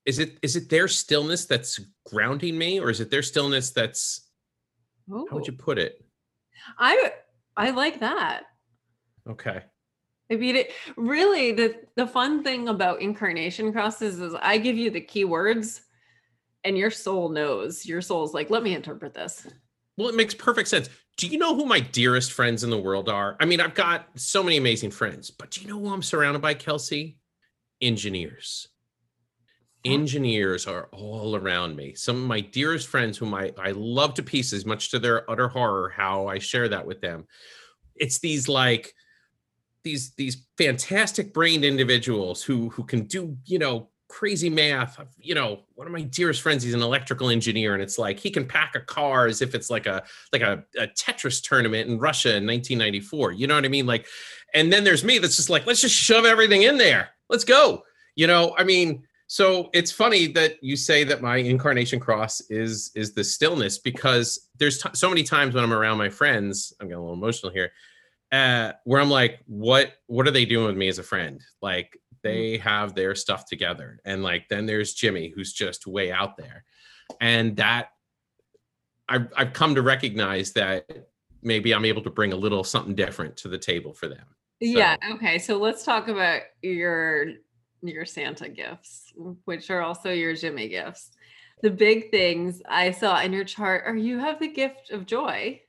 [0.06, 4.28] Is it is it their stillness that's grounding me, or is it their stillness that's?
[5.10, 5.26] Ooh.
[5.28, 5.46] How would oh.
[5.46, 6.02] you put it?
[6.78, 7.12] I
[7.56, 8.44] I like that.
[9.28, 9.62] Okay.
[10.30, 14.90] I mean, it really the the fun thing about incarnation crosses is I give you
[14.90, 15.80] the keywords,
[16.68, 17.86] and your soul knows.
[17.86, 19.46] Your soul's like, let me interpret this.
[19.96, 20.90] Well, it makes perfect sense.
[21.16, 23.36] Do you know who my dearest friends in the world are?
[23.40, 26.42] I mean, I've got so many amazing friends, but do you know who I'm surrounded
[26.42, 27.16] by, Kelsey?
[27.80, 28.68] Engineers.
[29.84, 31.94] Engineers are all around me.
[31.94, 35.48] Some of my dearest friends, whom I, I love to pieces, much to their utter
[35.48, 37.26] horror, how I share that with them.
[37.96, 38.92] It's these like
[39.84, 45.60] these these fantastic brained individuals who who can do you know crazy math you know
[45.74, 48.74] one of my dearest friends he's an electrical engineer and it's like he can pack
[48.74, 52.46] a car as if it's like a like a, a tetris tournament in russia in
[52.46, 54.06] 1994 you know what i mean like
[54.54, 57.82] and then there's me that's just like let's just shove everything in there let's go
[58.16, 62.90] you know i mean so it's funny that you say that my incarnation cross is
[62.94, 66.88] is the stillness because there's t- so many times when i'm around my friends i'm
[66.88, 67.70] getting a little emotional here
[68.30, 71.42] uh, where I'm like, what what are they doing with me as a friend?
[71.62, 71.98] Like.
[72.18, 72.22] Mm.
[72.22, 76.64] they have their stuff together, and like then there's Jimmy who's just way out there,
[77.20, 77.90] and that
[79.08, 80.86] I've I've come to recognize that
[81.42, 84.26] maybe I'm able to bring a little something different to the table for them.
[84.62, 84.68] So.
[84.68, 84.96] Yeah.
[85.12, 85.38] Okay.
[85.38, 87.26] So let's talk about your
[87.82, 89.12] your Santa gifts,
[89.44, 91.10] which are also your Jimmy gifts.
[91.62, 95.60] The big things I saw in your chart are you have the gift of joy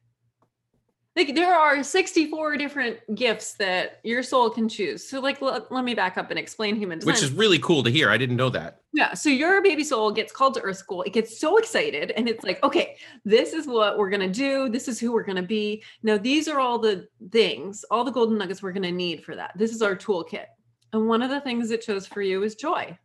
[1.16, 5.08] like there are 64 different gifts that your soul can choose.
[5.08, 7.84] So like let, let me back up and explain human design which is really cool
[7.84, 8.10] to hear.
[8.10, 8.82] I didn't know that.
[8.94, 11.02] Yeah so your baby soul gets called to earth school.
[11.04, 14.70] It gets so excited and it's like okay this is what we're going to do.
[14.70, 15.84] This is who we're going to be.
[16.04, 19.36] Now these are all the things all the golden nuggets we're going to need for
[19.36, 19.52] that.
[19.56, 20.46] This is our toolkit.
[20.94, 22.98] And one of the things it chose for you is joy.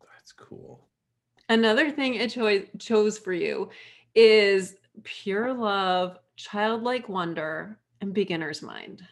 [0.00, 0.88] That's cool.
[1.48, 3.70] Another thing it cho- chose for you
[4.14, 9.02] is pure love childlike wonder, and beginner's mind.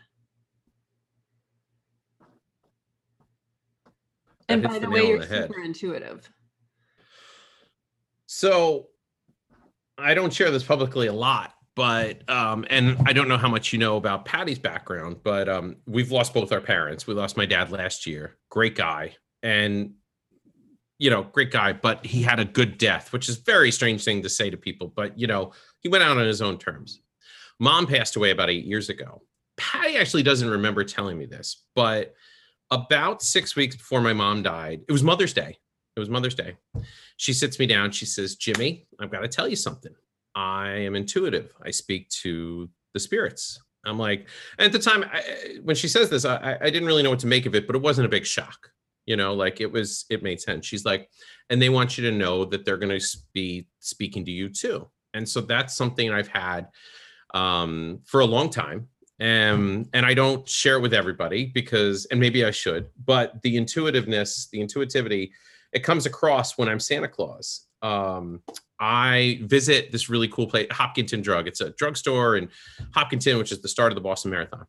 [4.48, 6.28] That and by the, the way, you're the super intuitive.
[8.26, 8.88] So
[9.96, 13.72] I don't share this publicly a lot, but um, and I don't know how much
[13.72, 17.06] you know about Patty's background, but um, we've lost both our parents.
[17.06, 18.36] We lost my dad last year.
[18.50, 19.94] Great guy, and
[20.98, 24.22] you know, great guy, but he had a good death, which is very strange thing
[24.22, 24.92] to say to people.
[24.94, 27.00] But you know, he went out on his own terms.
[27.60, 29.22] Mom passed away about eight years ago.
[29.56, 32.14] Patty actually doesn't remember telling me this, but
[32.70, 35.56] about six weeks before my mom died, it was Mother's Day.
[35.96, 36.56] It was Mother's Day.
[37.18, 37.92] She sits me down.
[37.92, 39.94] She says, Jimmy, I've got to tell you something.
[40.34, 41.52] I am intuitive.
[41.64, 43.60] I speak to the spirits.
[43.86, 44.26] I'm like,
[44.58, 47.28] at the time, I, when she says this, I, I didn't really know what to
[47.28, 48.70] make of it, but it wasn't a big shock.
[49.06, 50.66] You know, like it was, it made sense.
[50.66, 51.10] She's like,
[51.50, 54.88] and they want you to know that they're going to be speaking to you too.
[55.12, 56.68] And so that's something I've had
[57.34, 58.88] um, for a long time.
[59.20, 63.56] Um, and I don't share it with everybody because, and maybe I should, but the
[63.56, 65.32] intuitiveness, the intuitivity,
[65.72, 67.66] it comes across when I'm Santa Claus.
[67.82, 68.42] Um,
[68.80, 71.46] I visit this really cool place, Hopkinton Drug.
[71.46, 72.48] It's a drugstore in
[72.92, 74.66] Hopkinton, which is the start of the Boston Marathon.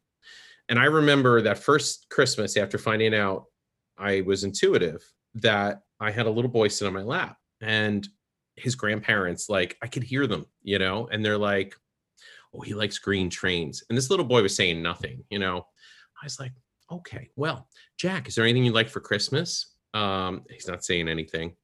[0.69, 3.45] And I remember that first Christmas after finding out
[3.97, 5.03] I was intuitive
[5.35, 8.07] that I had a little boy sit on my lap and
[8.55, 11.75] his grandparents, like I could hear them, you know, and they're like,
[12.55, 13.83] oh, he likes green trains.
[13.89, 15.65] And this little boy was saying nothing, you know.
[16.21, 16.53] I was like,
[16.91, 19.73] okay, well, Jack, is there anything you'd like for Christmas?
[19.93, 21.55] Um, he's not saying anything.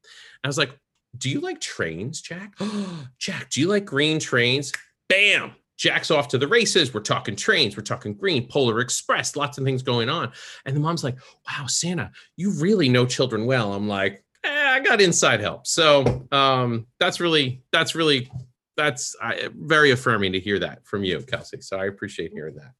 [0.43, 0.77] I was like,
[1.17, 2.53] Do you like trains, Jack?
[3.19, 4.71] Jack, do you like green trains?
[5.09, 5.53] Bam!
[5.77, 6.93] Jack's off to the races.
[6.93, 7.75] We're talking trains.
[7.75, 10.31] We're talking green, Polar Express, lots of things going on.
[10.65, 13.73] And the mom's like, Wow, Santa, you really know children well.
[13.73, 15.67] I'm like, eh, I got inside help.
[15.67, 18.31] So um, that's really, that's really,
[18.77, 21.61] that's uh, very affirming to hear that from you, Kelsey.
[21.61, 22.73] So I appreciate hearing that.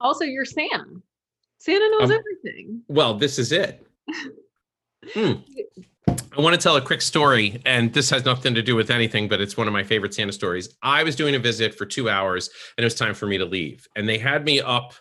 [0.00, 1.02] Also, you're Sam.
[1.58, 2.82] Santa knows um, everything.
[2.88, 3.86] Well, this is it.
[5.14, 5.32] hmm.
[6.08, 9.28] I want to tell a quick story, and this has nothing to do with anything,
[9.28, 10.76] but it's one of my favorite Santa stories.
[10.82, 13.44] I was doing a visit for two hours, and it was time for me to
[13.44, 14.94] leave, and they had me up,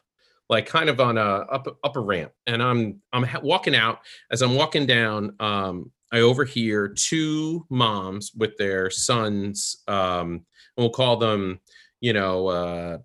[0.50, 4.00] like kind of on a up up a ramp, and I'm I'm walking out.
[4.32, 9.84] As I'm walking down, um, I overhear two moms with their sons.
[9.88, 10.44] Um, and
[10.78, 11.60] we'll call them,
[12.02, 12.98] you know, uh,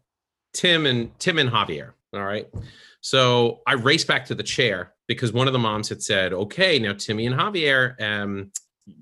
[0.53, 1.93] Tim and Tim and Javier.
[2.15, 2.49] All right.
[3.01, 6.79] So I race back to the chair because one of the moms had said, okay,
[6.79, 8.51] now Timmy and Javier, um,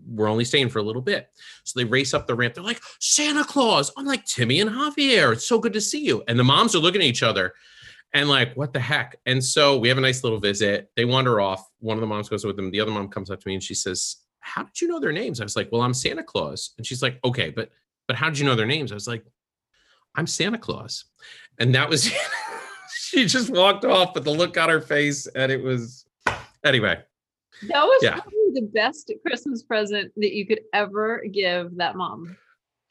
[0.09, 1.29] we're only staying for a little bit.
[1.65, 2.55] So they race up the ramp.
[2.55, 3.93] They're like, Santa Claus.
[3.97, 6.23] I'm like, Timmy and Javier, it's so good to see you.
[6.27, 7.53] And the moms are looking at each other
[8.13, 9.17] and like, what the heck?
[9.27, 10.91] And so we have a nice little visit.
[10.97, 11.65] They wander off.
[11.83, 12.71] One of the moms goes with them.
[12.71, 15.13] The other mom comes up to me and she says, How did you know their
[15.13, 15.41] names?
[15.41, 16.73] I was like, Well, I'm Santa Claus.
[16.79, 17.71] And she's like, Okay, but
[18.09, 18.93] but how did you know their names?
[18.93, 19.25] I was like,
[20.15, 21.05] I'm Santa Claus.
[21.59, 22.11] And that was
[22.95, 26.05] she just walked off with the look on her face, and it was
[26.65, 26.99] anyway.
[27.69, 28.13] That was yeah.
[28.13, 32.37] probably the best Christmas present that you could ever give that mom.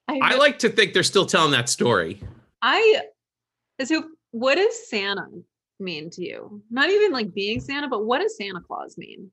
[0.08, 2.22] I, I like to think they're still telling that story.
[2.62, 3.02] I
[3.84, 5.28] so what does Santa
[5.82, 6.62] mean to you?
[6.70, 9.32] Not even like being Santa, but what does Santa Claus mean?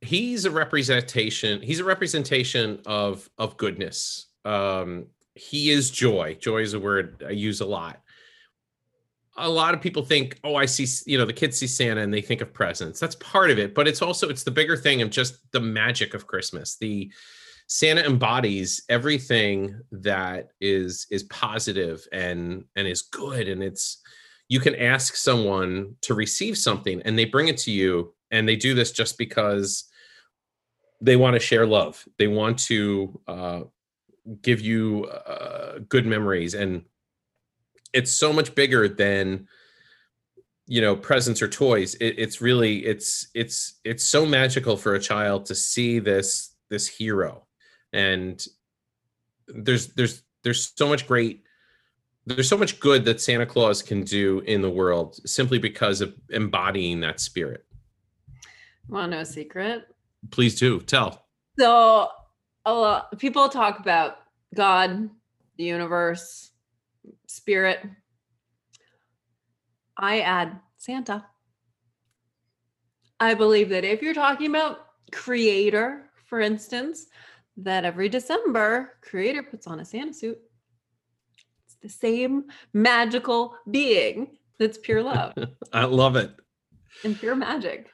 [0.00, 4.28] He's a representation, he's a representation of of goodness.
[4.44, 6.36] Um he is joy.
[6.40, 8.02] Joy is a word I use a lot
[9.36, 12.12] a lot of people think, oh, I see, you know, the kids see Santa and
[12.12, 13.00] they think of presents.
[13.00, 16.14] That's part of it, but it's also it's the bigger thing of just the magic
[16.14, 16.76] of Christmas.
[16.76, 17.10] The
[17.66, 24.02] Santa embodies everything that is is positive and and is good and it's
[24.52, 28.54] you can ask someone to receive something and they bring it to you and they
[28.54, 29.84] do this just because
[31.00, 32.06] they want to share love.
[32.18, 33.60] They want to uh,
[34.42, 36.82] give you uh, good memories and
[37.94, 39.48] it's so much bigger than
[40.66, 45.00] you know presents or toys it, it's really it's it's it's so magical for a
[45.00, 47.46] child to see this this hero
[47.94, 48.46] and
[49.48, 51.42] there's there's there's so much great
[52.26, 56.14] there's so much good that santa claus can do in the world simply because of
[56.30, 57.64] embodying that spirit
[58.88, 59.88] want to know a secret
[60.30, 61.26] please do tell
[61.58, 62.08] so
[62.64, 64.18] a lot people talk about
[64.54, 65.10] god
[65.56, 66.52] the universe
[67.26, 67.80] spirit.
[69.96, 71.24] I add Santa.
[73.20, 77.06] I believe that if you're talking about creator, for instance,
[77.56, 80.38] that every December, creator puts on a Santa suit.
[81.82, 85.34] The same magical being that's pure love.
[85.72, 86.30] I love it.
[87.04, 87.90] And pure magic.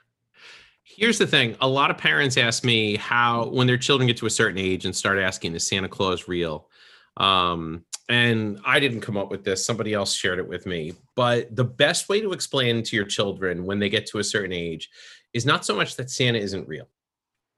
[0.85, 4.27] Here's the thing a lot of parents ask me how, when their children get to
[4.27, 6.69] a certain age and start asking, is Santa Claus real?
[7.17, 10.95] Um, and I didn't come up with this, somebody else shared it with me.
[11.15, 14.53] But the best way to explain to your children when they get to a certain
[14.53, 14.89] age
[15.35, 16.89] is not so much that Santa isn't real,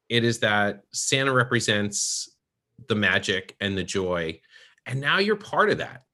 [0.09, 2.37] it is that Santa represents
[2.89, 4.41] the magic and the joy.
[4.87, 6.05] And now you're part of that.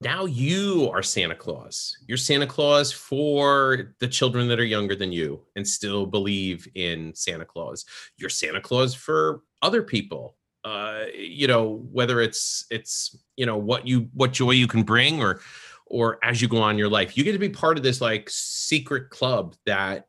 [0.00, 1.96] Now you are Santa Claus.
[2.08, 7.14] You're Santa Claus for the children that are younger than you and still believe in
[7.14, 7.84] Santa Claus.
[8.16, 10.36] You're Santa Claus for other people.
[10.64, 15.20] Uh, you know whether it's it's you know what you what joy you can bring
[15.20, 15.40] or
[15.86, 17.16] or as you go on your life.
[17.16, 20.08] You get to be part of this like secret club that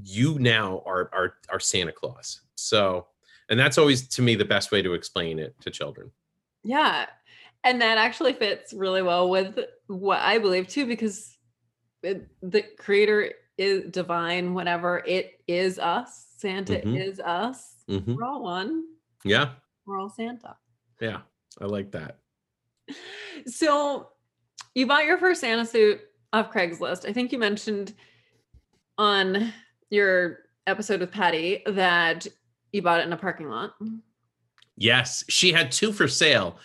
[0.00, 2.40] you now are are, are santa claus.
[2.54, 3.06] So
[3.48, 6.10] and that's always to me the best way to explain it to children.
[6.64, 7.06] Yeah
[7.68, 11.36] and that actually fits really well with what i believe too because
[12.02, 16.96] it, the creator is divine whatever it is us santa mm-hmm.
[16.96, 18.14] is us mm-hmm.
[18.14, 18.84] we're all one
[19.24, 19.50] yeah
[19.88, 20.54] we're all Santa.
[21.00, 21.20] Yeah,
[21.60, 22.18] I like that.
[23.46, 24.08] So
[24.74, 26.00] you bought your first Santa suit
[26.32, 27.08] off Craigslist.
[27.08, 27.94] I think you mentioned
[28.98, 29.52] on
[29.88, 32.26] your episode with Patty that
[32.72, 33.74] you bought it in a parking lot.
[34.76, 36.58] Yes, she had two for sale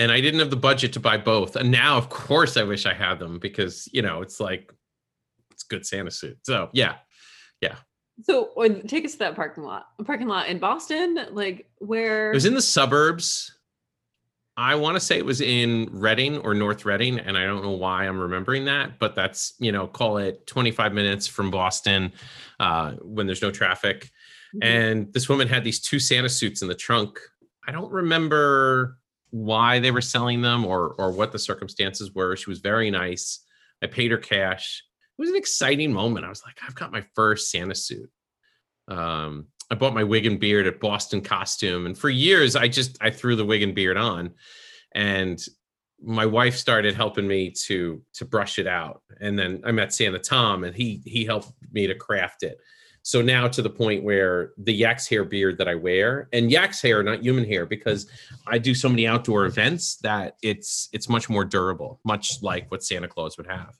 [0.00, 1.56] and I didn't have the budget to buy both.
[1.56, 4.72] And now, of course, I wish I had them because, you know, it's like,
[5.50, 6.38] it's good Santa suit.
[6.44, 6.94] So, yeah,
[7.60, 7.76] yeah.
[8.22, 8.50] So
[8.86, 9.88] take us to that parking lot.
[9.98, 13.54] A parking lot in Boston, like where it was in the suburbs.
[14.56, 17.70] I want to say it was in Reading or North Reading, and I don't know
[17.70, 22.12] why I'm remembering that, but that's you know, call it 25 minutes from Boston
[22.58, 24.10] uh, when there's no traffic.
[24.54, 24.62] Mm-hmm.
[24.62, 27.18] And this woman had these two Santa suits in the trunk.
[27.68, 28.98] I don't remember
[29.30, 32.36] why they were selling them or or what the circumstances were.
[32.36, 33.40] She was very nice.
[33.82, 34.82] I paid her cash
[35.20, 36.24] it was an exciting moment.
[36.24, 38.10] I was like, I've got my first Santa suit.
[38.88, 42.96] Um, I bought my wig and beard at Boston Costume, and for years I just
[43.02, 44.30] I threw the wig and beard on,
[44.94, 45.38] and
[46.02, 50.18] my wife started helping me to to brush it out, and then I met Santa
[50.18, 52.56] Tom, and he he helped me to craft it.
[53.10, 56.80] So now to the point where the yak's hair beard that I wear, and yak's
[56.80, 58.08] hair, not human hair, because
[58.46, 62.84] I do so many outdoor events that it's it's much more durable, much like what
[62.84, 63.76] Santa Claus would have.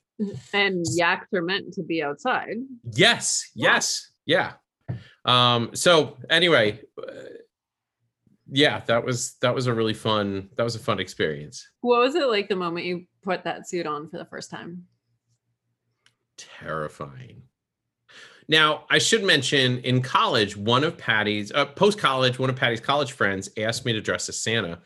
[0.53, 2.57] And yaks are meant to be outside.
[2.91, 3.49] Yes.
[3.55, 4.11] Yes.
[4.25, 4.55] Yeah.
[5.23, 7.11] Um, so anyway, uh,
[8.51, 11.65] yeah, that was that was a really fun that was a fun experience.
[11.79, 14.87] What was it like the moment you put that suit on for the first time?
[16.35, 17.43] Terrifying.
[18.51, 22.81] Now, I should mention in college, one of Patty's uh, post college, one of Patty's
[22.81, 24.79] college friends asked me to dress as Santa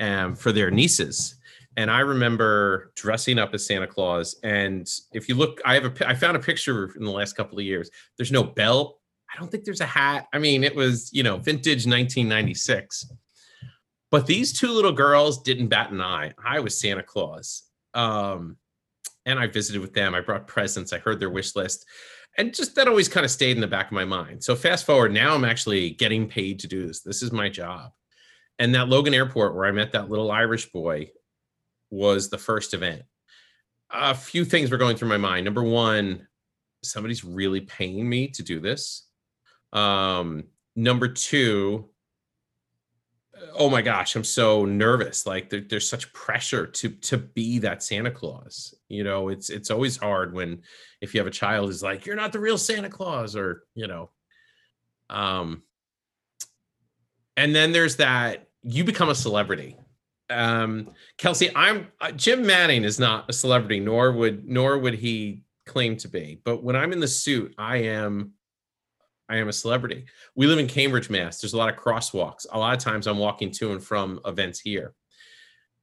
[0.00, 1.38] um, for their nieces
[1.78, 4.34] and I remember dressing up as Santa Claus.
[4.42, 7.56] And if you look, I have a, I found a picture in the last couple
[7.56, 7.88] of years.
[8.16, 8.98] There's no belt.
[9.32, 10.26] I don't think there's a hat.
[10.32, 13.12] I mean, it was you know vintage 1996.
[14.10, 16.32] But these two little girls didn't bat an eye.
[16.44, 17.62] I was Santa Claus,
[17.94, 18.56] um,
[19.24, 20.16] and I visited with them.
[20.16, 20.92] I brought presents.
[20.92, 21.86] I heard their wish list,
[22.38, 24.42] and just that always kind of stayed in the back of my mind.
[24.42, 27.00] So fast forward, now I'm actually getting paid to do this.
[27.00, 27.90] This is my job.
[28.60, 31.10] And that Logan Airport, where I met that little Irish boy,
[31.90, 33.02] was the first event.
[33.90, 35.44] A few things were going through my mind.
[35.44, 36.28] Number one,
[36.82, 39.06] somebody's really paying me to do this.
[39.72, 40.44] Um,
[40.76, 41.90] number two,
[43.54, 45.26] oh my gosh, I'm so nervous.
[45.26, 48.74] Like there, there's such pressure to to be that Santa Claus.
[48.88, 50.62] You know, it's it's always hard when
[51.00, 53.86] if you have a child is like, you're not the real Santa Claus, or you
[53.86, 54.10] know.
[55.10, 55.62] Um,
[57.36, 59.76] and then there's that you become a celebrity
[60.30, 65.42] um, Kelsey, I'm uh, Jim Manning is not a celebrity, nor would nor would he
[65.66, 66.40] claim to be.
[66.44, 68.32] But when I'm in the suit, I am
[69.28, 70.06] I am a celebrity.
[70.34, 71.40] We live in Cambridge, Mass.
[71.40, 72.46] There's a lot of crosswalks.
[72.50, 74.94] A lot of times I'm walking to and from events here.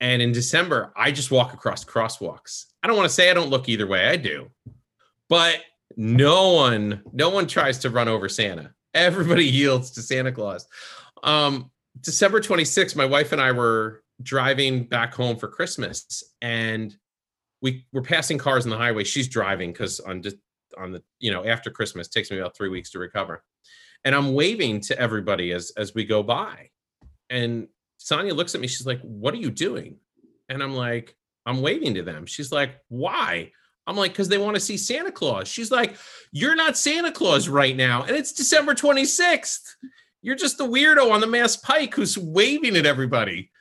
[0.02, 2.66] And in December, I just walk across crosswalks.
[2.84, 4.08] I don't want to say I don't look either way.
[4.08, 4.50] I do.
[5.30, 5.62] But
[5.96, 8.74] no one, no one tries to run over Santa.
[8.94, 10.68] Everybody yields to Santa Claus.
[11.24, 11.72] Um,
[12.02, 16.96] December 26th, my wife and I were driving back home for Christmas and
[17.62, 19.04] we were passing cars on the highway.
[19.04, 20.36] She's driving because on just
[20.78, 23.44] on the you know after Christmas takes me about three weeks to recover,
[24.04, 26.70] and I'm waving to everybody as as we go by,
[27.30, 27.68] and
[27.98, 28.68] Sonia looks at me.
[28.68, 29.98] She's like, "What are you doing?"
[30.50, 31.16] And I'm like,
[31.46, 33.52] "I'm waving to them." She's like, "Why?"
[33.88, 35.48] I'm like, because they want to see Santa Claus.
[35.48, 35.96] She's like,
[36.32, 38.02] You're not Santa Claus right now.
[38.02, 39.62] And it's December 26th.
[40.24, 43.52] You're just the weirdo on the Mass Pike who's waving at everybody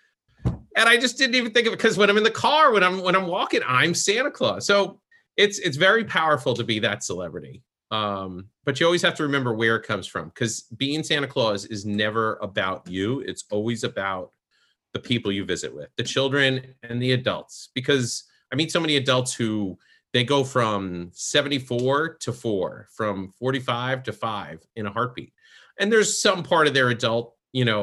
[0.77, 2.83] and I just didn't even think of it because when I'm in the car, when
[2.83, 4.67] I'm when I'm walking, I'm Santa Claus.
[4.67, 5.01] So
[5.37, 7.62] it's it's very powerful to be that celebrity.
[7.91, 11.64] Um, but you always have to remember where it comes from because being Santa Claus
[11.66, 13.20] is never about you.
[13.20, 14.32] It's always about
[14.93, 18.97] the people you visit with, the children and the adults, because I meet so many
[18.97, 19.78] adults who
[20.14, 25.32] they go from 74 to 4 from 45 to 5 in a heartbeat
[25.78, 27.82] and there's some part of their adult you know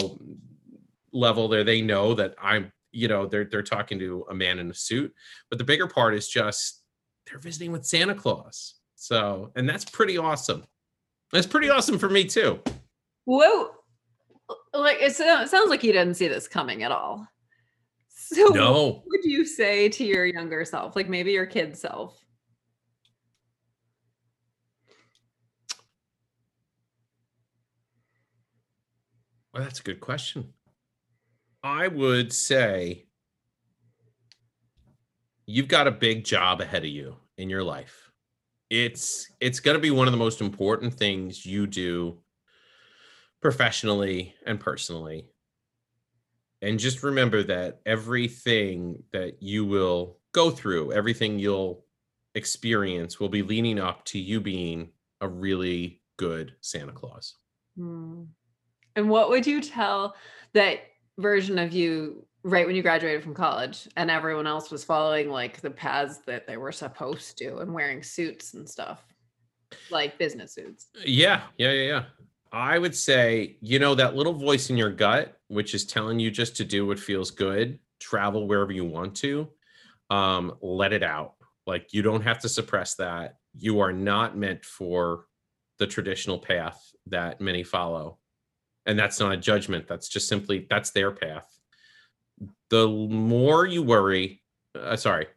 [1.13, 4.71] level there they know that i'm you know they're they're talking to a man in
[4.71, 5.13] a suit
[5.49, 6.80] but the bigger part is just
[7.27, 8.75] they're visiting with santa claus.
[8.95, 10.65] So and that's pretty awesome.
[11.31, 12.59] That's pretty awesome for me too.
[13.25, 13.71] Whoa
[14.73, 17.27] like it sounds like you didn't see this coming at all.
[18.09, 18.73] So no.
[18.73, 22.17] what would you say to your younger self like maybe your kid self?
[29.53, 30.53] Well, that's a good question.
[31.61, 33.07] I would say
[35.51, 38.11] you've got a big job ahead of you in your life.
[38.69, 42.19] It's it's going to be one of the most important things you do
[43.41, 45.27] professionally and personally.
[46.61, 51.85] And just remember that everything that you will go through, everything you'll
[52.35, 57.35] experience will be leaning up to you being a really good Santa Claus.
[57.77, 58.23] Hmm.
[58.95, 60.15] And what would you tell
[60.53, 60.79] that
[61.17, 65.61] version of you right when you graduated from college and everyone else was following like
[65.61, 69.03] the paths that they were supposed to and wearing suits and stuff?
[69.89, 70.87] Like business suits.
[71.05, 72.03] Yeah, yeah, yeah, yeah.
[72.51, 76.29] I would say, you know, that little voice in your gut, which is telling you
[76.29, 79.47] just to do what feels good, travel wherever you want to,
[80.09, 81.35] um, let it out.
[81.65, 83.37] Like you don't have to suppress that.
[83.53, 85.25] You are not meant for
[85.77, 88.17] the traditional path that many follow
[88.85, 91.59] and that's not a judgment that's just simply that's their path
[92.71, 94.41] the more you worry
[94.75, 95.27] uh, sorry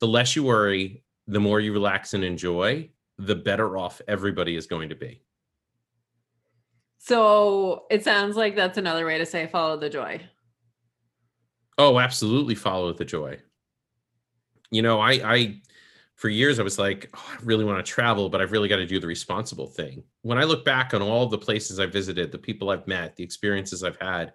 [0.00, 4.66] the less you worry the more you relax and enjoy the better off everybody is
[4.66, 5.22] going to be.
[6.98, 10.20] So it sounds like that's another way to say follow the joy.
[11.78, 13.38] Oh absolutely follow the joy.
[14.70, 15.60] You know i i
[16.14, 18.76] for years I was like, oh, I really want to travel, but I've really got
[18.76, 20.02] to do the responsible thing.
[20.22, 23.24] When I look back on all the places I've visited, the people I've met, the
[23.24, 24.32] experiences I've had,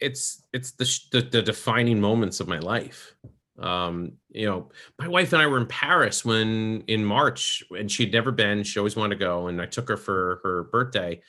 [0.00, 3.14] it's it's the the, the defining moments of my life.
[3.58, 4.70] Um, you know,
[5.00, 8.62] my wife and I were in Paris when in March, and she'd never been.
[8.62, 11.20] She always wanted to go, and I took her for her birthday,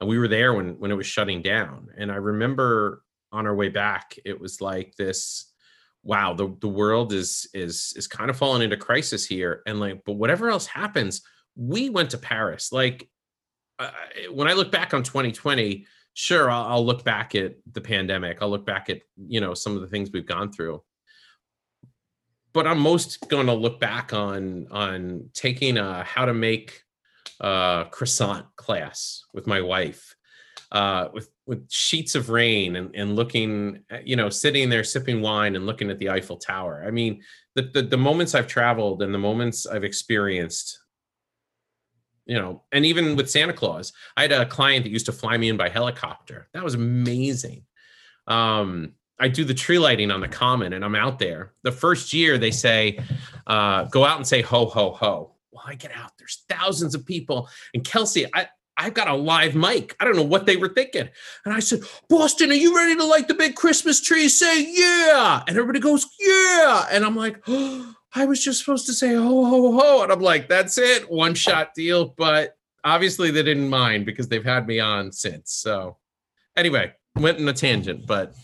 [0.00, 1.88] and we were there when when it was shutting down.
[1.96, 3.02] And I remember
[3.32, 5.52] on our way back, it was like this
[6.06, 10.00] wow the, the world is is is kind of falling into crisis here and like
[10.06, 11.20] but whatever else happens
[11.56, 13.08] we went to paris like
[13.80, 13.90] uh,
[14.30, 15.84] when i look back on 2020
[16.16, 19.76] sure I'll, I'll look back at the pandemic i'll look back at you know some
[19.76, 20.82] of the things we've gone through
[22.52, 26.82] but i'm most going to look back on on taking a how to make
[27.40, 30.16] a croissant class with my wife
[30.72, 35.54] uh, with with sheets of rain and, and looking, you know, sitting there sipping wine
[35.54, 36.84] and looking at the Eiffel Tower.
[36.86, 37.22] I mean,
[37.54, 40.80] the, the, the moments I've traveled and the moments I've experienced,
[42.26, 45.36] you know, and even with Santa Claus, I had a client that used to fly
[45.36, 46.48] me in by helicopter.
[46.52, 47.62] That was amazing.
[48.26, 51.52] Um, I do the tree lighting on the common and I'm out there.
[51.62, 53.00] The first year they say,
[53.46, 55.32] uh, go out and say ho, ho, ho.
[55.52, 57.48] Well, I get out, there's thousands of people.
[57.72, 59.96] And Kelsey, I, I've got a live mic.
[60.00, 61.08] I don't know what they were thinking.
[61.44, 64.28] And I said, Boston, are you ready to light the big Christmas tree?
[64.28, 65.42] Say, yeah.
[65.48, 66.86] And everybody goes, yeah.
[66.90, 70.02] And I'm like, oh, I was just supposed to say, ho, ho, ho.
[70.02, 71.10] And I'm like, that's it.
[71.10, 72.14] One shot deal.
[72.16, 75.52] But obviously they didn't mind because they've had me on since.
[75.52, 75.98] So
[76.56, 78.34] anyway, went in a tangent, but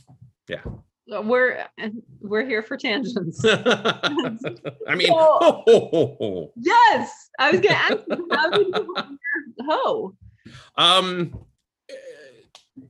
[0.48, 0.60] yeah.
[1.06, 1.66] We're
[2.20, 3.44] we're here for tangents.
[3.44, 9.18] I mean, so, ho, ho, ho, yes, I was gonna ask you, how did you
[9.66, 10.14] ho?
[10.76, 11.38] Um,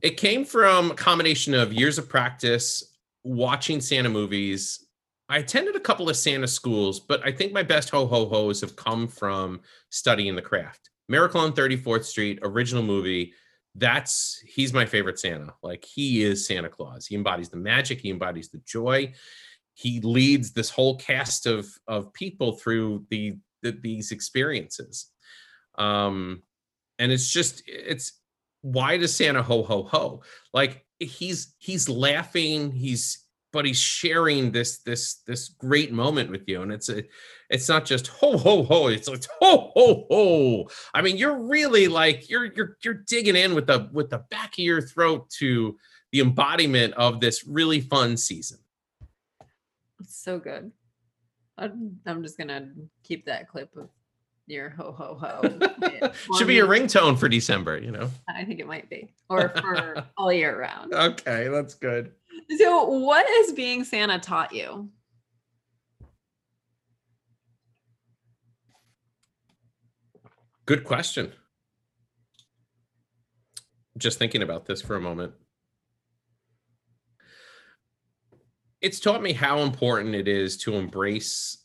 [0.01, 4.85] it came from a combination of years of practice, watching Santa movies.
[5.29, 8.61] I attended a couple of Santa schools, but I think my best ho ho hos
[8.61, 10.89] have come from studying the craft.
[11.09, 13.33] Miracle on 34th Street, original movie.
[13.75, 15.53] That's he's my favorite Santa.
[15.63, 17.05] Like he is Santa Claus.
[17.05, 19.13] He embodies the magic, he embodies the joy.
[19.75, 25.07] He leads this whole cast of of people through the, the these experiences.
[25.75, 26.43] Um,
[26.99, 28.19] and it's just it's
[28.61, 30.21] why does Santa ho ho ho?
[30.53, 33.22] Like he's he's laughing, he's
[33.53, 37.03] but he's sharing this this this great moment with you and it's a
[37.49, 41.87] it's not just ho ho ho it's like ho ho ho i mean you're really
[41.87, 45.77] like you're you're you're digging in with the with the back of your throat to
[46.11, 48.57] the embodiment of this really fun season
[50.05, 50.71] so good
[51.57, 52.71] i'm, I'm just gonna
[53.03, 53.89] keep that clip of
[54.47, 56.11] your ho ho ho.
[56.37, 58.09] Should be your ringtone for December, you know.
[58.27, 60.93] I think it might be, or for all year round.
[60.93, 62.11] Okay, that's good.
[62.57, 64.89] So, what has being Santa taught you?
[70.65, 71.33] Good question.
[73.97, 75.33] Just thinking about this for a moment.
[78.81, 81.57] It's taught me how important it is to embrace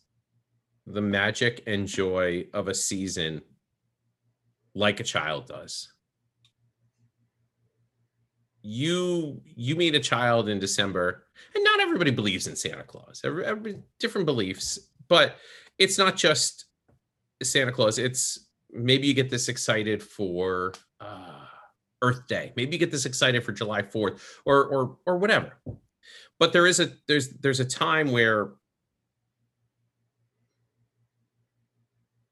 [0.87, 3.43] the magic and joy of a season
[4.75, 5.93] like a child does.
[8.63, 13.23] You you meet a child in December, and not everybody believes in Santa Claus.
[13.25, 14.79] Every, every different beliefs,
[15.09, 15.37] but
[15.79, 16.67] it's not just
[17.43, 17.99] Santa Claus.
[17.99, 21.45] It's maybe you get this excited for uh,
[22.03, 22.53] Earth Day.
[22.57, 25.53] Maybe you get this excited for July 4th or or or whatever.
[26.39, 28.51] But there is a there's there's a time where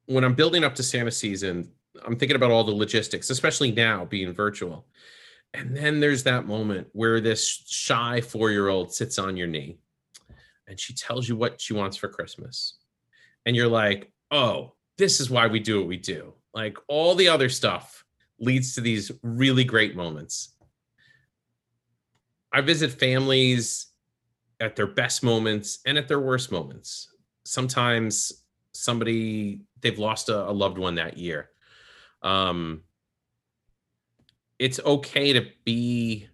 [0.06, 1.70] when I'm building up to Santa season,
[2.04, 4.86] I'm thinking about all the logistics, especially now being virtual.
[5.54, 9.78] And then there's that moment where this shy four year old sits on your knee
[10.68, 12.78] and she tells you what she wants for Christmas.
[13.44, 16.34] And you're like, oh, this is why we do what we do.
[16.54, 18.04] Like all the other stuff
[18.38, 20.54] leads to these really great moments.
[22.52, 23.86] I visit families
[24.60, 27.08] at their best moments and at their worst moments.
[27.44, 31.50] Sometimes somebody they've lost a, a loved one that year.
[32.22, 32.82] Um,
[34.58, 36.28] it's okay to be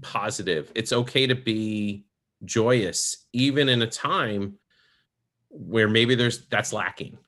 [0.00, 0.70] positive.
[0.74, 2.06] It's okay to be
[2.44, 4.58] joyous, even in a time
[5.50, 7.18] where maybe there's that's lacking.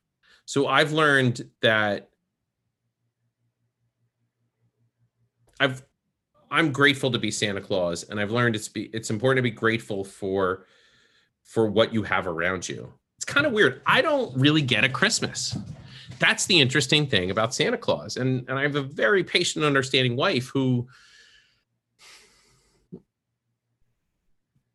[0.44, 2.10] So I've learned that
[5.58, 5.82] I've
[6.50, 9.50] I'm grateful to be Santa Claus, and I've learned it's be it's important to be
[9.50, 10.66] grateful for
[11.44, 12.92] for what you have around you.
[13.16, 13.82] It's kind of weird.
[13.86, 15.56] I don't really get a Christmas.
[16.20, 20.14] That's the interesting thing about Santa Claus, and and I have a very patient, understanding
[20.14, 20.86] wife who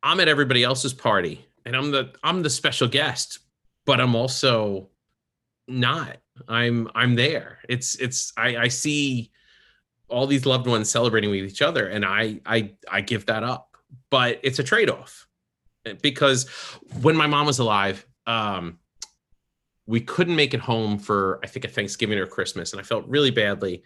[0.02, 3.38] I'm at everybody else's party, and I'm the I'm the special guest,
[3.86, 4.90] but I'm also
[5.66, 6.18] not.
[6.48, 7.58] I'm I'm there.
[7.68, 9.30] It's it's I I see
[10.08, 13.76] all these loved ones celebrating with each other and I I I give that up.
[14.10, 15.26] But it's a trade-off.
[16.02, 16.48] Because
[17.00, 18.78] when my mom was alive, um
[19.86, 23.06] we couldn't make it home for I think a Thanksgiving or Christmas and I felt
[23.06, 23.82] really badly.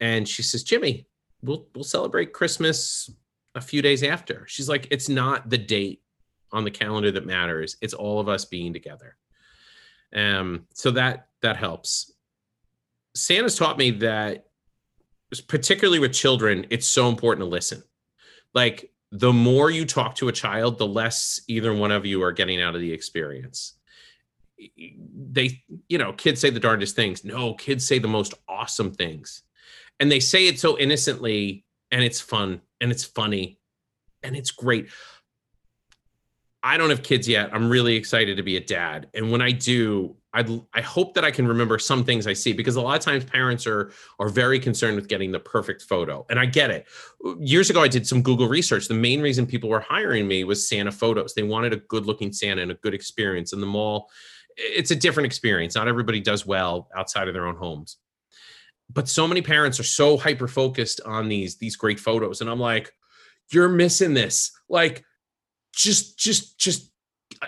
[0.00, 1.06] And she says, "Jimmy,
[1.42, 3.10] we'll we'll celebrate Christmas
[3.54, 6.02] a few days after." She's like, "It's not the date
[6.52, 7.76] on the calendar that matters.
[7.80, 9.16] It's all of us being together."
[10.14, 12.12] Um, so that that helps.
[13.14, 14.46] Santa's taught me that,
[15.48, 17.82] particularly with children, it's so important to listen.
[18.52, 22.32] Like the more you talk to a child, the less either one of you are
[22.32, 23.75] getting out of the experience.
[24.58, 27.24] They, you know, kids say the darndest things.
[27.24, 29.42] No, kids say the most awesome things.
[30.00, 33.58] And they say it so innocently, and it's fun and it's funny
[34.22, 34.88] and it's great.
[36.62, 37.50] I don't have kids yet.
[37.52, 39.08] I'm really excited to be a dad.
[39.14, 40.44] And when I do, I
[40.74, 43.24] I hope that I can remember some things I see because a lot of times
[43.24, 46.26] parents are are very concerned with getting the perfect photo.
[46.28, 46.86] And I get it.
[47.38, 48.88] Years ago I did some Google research.
[48.88, 51.34] The main reason people were hiring me was Santa photos.
[51.34, 54.10] They wanted a good-looking Santa and a good experience in the mall.
[54.56, 55.74] It's a different experience.
[55.74, 57.98] Not everybody does well outside of their own homes.
[58.92, 62.60] But so many parents are so hyper focused on these these great photos and I'm
[62.60, 62.92] like
[63.52, 64.52] you're missing this.
[64.68, 65.04] Like
[65.74, 66.90] just just just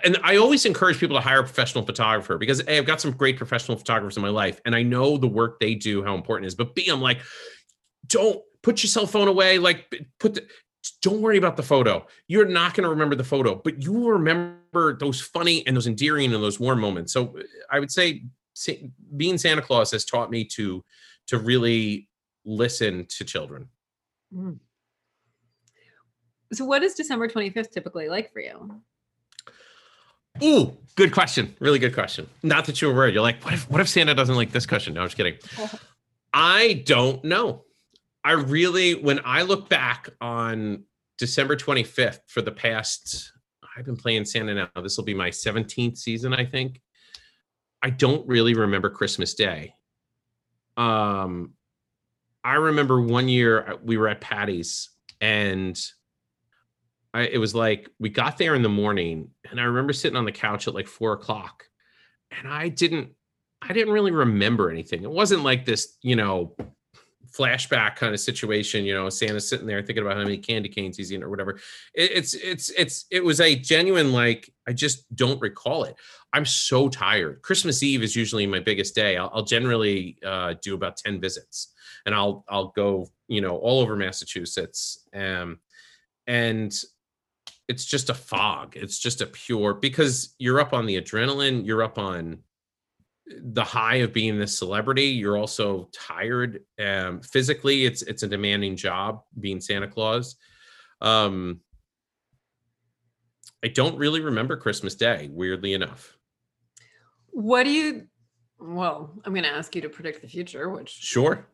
[0.04, 3.12] and I always encourage people to hire a professional photographer because A, I've got some
[3.12, 6.44] great professional photographers in my life and I know the work they do, how important
[6.44, 6.54] it is.
[6.54, 7.20] But B, I'm like,
[8.06, 9.58] don't put your cell phone away.
[9.58, 10.46] Like put the,
[11.02, 12.06] don't worry about the photo.
[12.28, 15.86] You're not going to remember the photo, but you will remember those funny and those
[15.86, 17.12] endearing and those warm moments.
[17.12, 17.36] So
[17.70, 18.24] I would say
[19.16, 20.84] being Santa Claus has taught me to
[21.28, 22.08] to really
[22.44, 23.68] listen to children.
[24.34, 24.58] Mm.
[26.52, 28.80] So, what is December 25th typically like for you?
[30.42, 31.54] Ooh, good question.
[31.60, 32.28] Really good question.
[32.42, 33.14] Not that you were worried.
[33.14, 34.94] You're like, what if what if Santa doesn't like this question?
[34.94, 35.36] No, I'm just kidding.
[36.32, 37.64] I don't know.
[38.28, 40.84] I really, when I look back on
[41.16, 43.32] December 25th for the past,
[43.74, 44.82] I've been playing Santa now.
[44.82, 46.82] This will be my 17th season, I think.
[47.82, 49.72] I don't really remember Christmas Day.
[50.76, 51.54] Um,
[52.44, 54.90] I remember one year uh, we were at Patty's
[55.22, 55.80] and
[57.14, 60.26] I, it was like we got there in the morning and I remember sitting on
[60.26, 61.64] the couch at like four o'clock
[62.30, 63.08] and I didn't,
[63.62, 65.02] I didn't really remember anything.
[65.02, 66.54] It wasn't like this, you know,
[67.38, 70.96] flashback kind of situation, you know, Santa sitting there thinking about how many candy canes
[70.96, 71.52] he's eating or whatever.
[71.94, 75.96] It, it's, it's, it's, it was a genuine, like, I just don't recall it.
[76.32, 77.42] I'm so tired.
[77.42, 79.16] Christmas Eve is usually my biggest day.
[79.16, 81.72] I'll, I'll generally uh, do about 10 visits
[82.04, 85.06] and I'll, I'll go, you know, all over Massachusetts.
[85.14, 85.60] Um,
[86.26, 86.74] and
[87.68, 88.76] it's just a fog.
[88.76, 92.38] It's just a pure, because you're up on the adrenaline, you're up on
[93.30, 95.04] the high of being this celebrity.
[95.04, 96.60] You're also tired.
[96.78, 100.36] Um, physically, it's, it's a demanding job being Santa Claus.
[101.00, 101.60] Um,
[103.64, 106.16] I don't really remember Christmas Day, weirdly enough.
[107.30, 108.06] What do you?
[108.60, 111.46] Well, I'm going to ask you to predict the future, which Sure.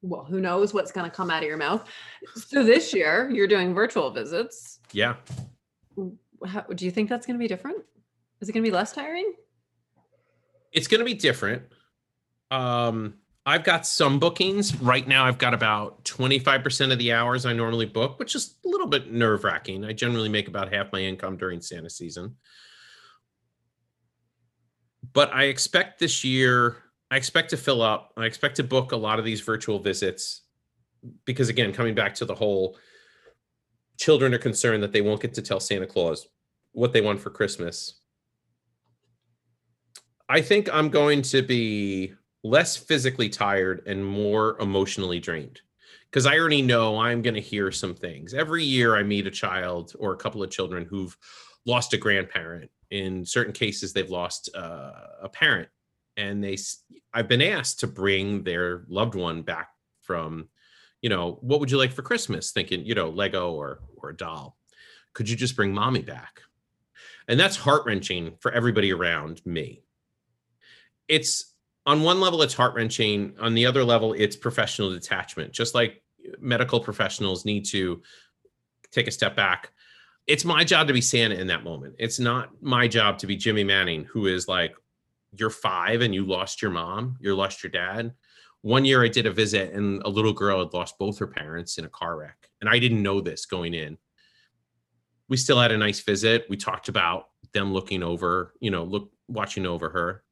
[0.00, 1.86] well, who knows what's going to come out of your mouth.
[2.34, 4.78] So this year you're doing virtual visits.
[4.92, 5.16] Yeah.
[6.46, 7.78] How, do you think that's going to be different?
[8.40, 9.32] Is it going to be less tiring?
[10.72, 11.62] It's going to be different.
[12.50, 13.14] Um,
[13.48, 15.24] I've got some bookings right now.
[15.24, 19.10] I've got about 25% of the hours I normally book, which is a little bit
[19.10, 19.84] nerve wracking.
[19.84, 22.36] I generally make about half my income during Santa season.
[25.14, 26.76] But I expect this year,
[27.10, 28.12] I expect to fill up.
[28.18, 30.42] I expect to book a lot of these virtual visits
[31.24, 32.76] because, again, coming back to the whole
[33.96, 36.28] children are concerned that they won't get to tell Santa Claus
[36.72, 37.97] what they want for Christmas.
[40.28, 42.12] I think I'm going to be
[42.44, 45.60] less physically tired and more emotionally drained
[46.10, 48.34] because I already know I'm going to hear some things.
[48.34, 51.16] Every year I meet a child or a couple of children who've
[51.66, 52.70] lost a grandparent.
[52.90, 55.68] In certain cases, they've lost uh, a parent,
[56.16, 56.56] and they
[57.12, 59.68] I've been asked to bring their loved one back
[60.00, 60.48] from,
[61.02, 62.50] you know, what would you like for Christmas?
[62.50, 64.56] Thinking, you know, Lego or or a doll.
[65.12, 66.40] Could you just bring mommy back?
[67.28, 69.82] And that's heart wrenching for everybody around me.
[71.08, 71.54] It's
[71.88, 76.02] on one level it's heart wrenching on the other level it's professional detachment just like
[76.38, 78.02] medical professionals need to
[78.92, 79.70] take a step back.
[80.26, 81.94] It's my job to be santa in that moment.
[81.98, 84.74] It's not my job to be jimmy manning who is like
[85.32, 88.12] you're five and you lost your mom you lost your dad.
[88.60, 91.78] One year i did a visit and a little girl had lost both her parents
[91.78, 93.96] in a car wreck and i didn't know this going in.
[95.30, 96.46] We still had a nice visit.
[96.50, 100.22] We talked about them looking over you know look watching over her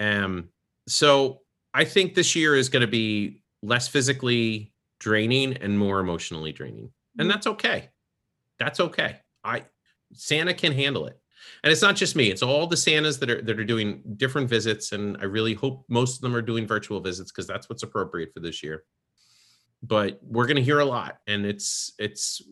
[0.00, 0.48] um
[0.88, 1.40] so
[1.74, 6.90] I think this year is going to be less physically draining and more emotionally draining.
[7.18, 7.32] And mm.
[7.32, 7.90] that's okay.
[8.58, 9.20] That's okay.
[9.44, 9.64] I
[10.12, 11.20] Santa can handle it.
[11.62, 14.48] And it's not just me, it's all the Santas that are that are doing different
[14.48, 17.82] visits and I really hope most of them are doing virtual visits because that's what's
[17.82, 18.84] appropriate for this year.
[19.82, 22.42] But we're going to hear a lot and it's it's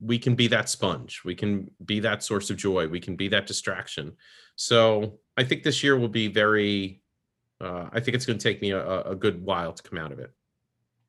[0.00, 1.22] we can be that sponge.
[1.24, 2.88] We can be that source of joy.
[2.88, 4.12] We can be that distraction.
[4.56, 7.02] So, I think this year will be very
[7.62, 10.10] uh, I think it's going to take me a, a good while to come out
[10.10, 10.32] of it.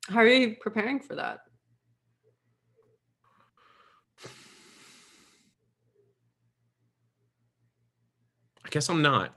[0.08, 1.40] How are you preparing for that?
[8.64, 9.34] I guess I'm not.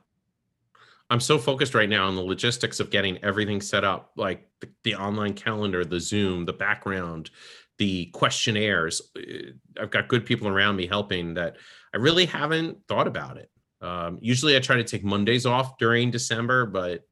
[1.10, 4.70] I'm so focused right now on the logistics of getting everything set up, like the,
[4.84, 7.30] the, online calendar, the Zoom, the background,
[7.78, 9.02] the questionnaires.
[9.18, 11.56] Uh, I've got good people around me helping that
[11.94, 13.50] I really haven't thought about it.
[13.82, 17.04] Um, usually I try to take Mondays off during December, but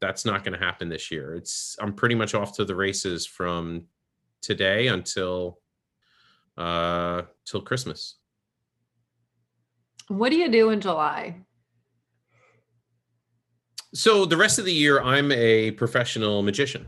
[0.00, 1.34] that's not going to happen this year.
[1.34, 3.84] It's I'm pretty much off to the races from
[4.42, 5.58] today until
[6.56, 8.16] uh till Christmas.
[10.08, 11.36] What do you do in July?
[13.94, 16.86] So the rest of the year I'm a professional magician.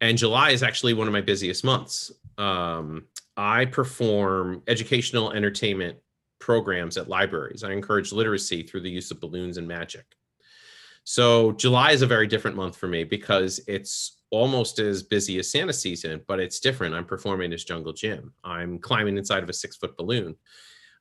[0.00, 2.12] And July is actually one of my busiest months.
[2.36, 3.06] Um,
[3.36, 5.98] I perform educational entertainment
[6.38, 7.64] programs at libraries.
[7.64, 10.04] I encourage literacy through the use of balloons and magic.
[11.04, 15.50] So July is a very different month for me because it's almost as busy as
[15.50, 16.94] Santa season, but it's different.
[16.94, 18.32] I'm performing as Jungle Jim.
[18.42, 20.34] I'm climbing inside of a six foot balloon.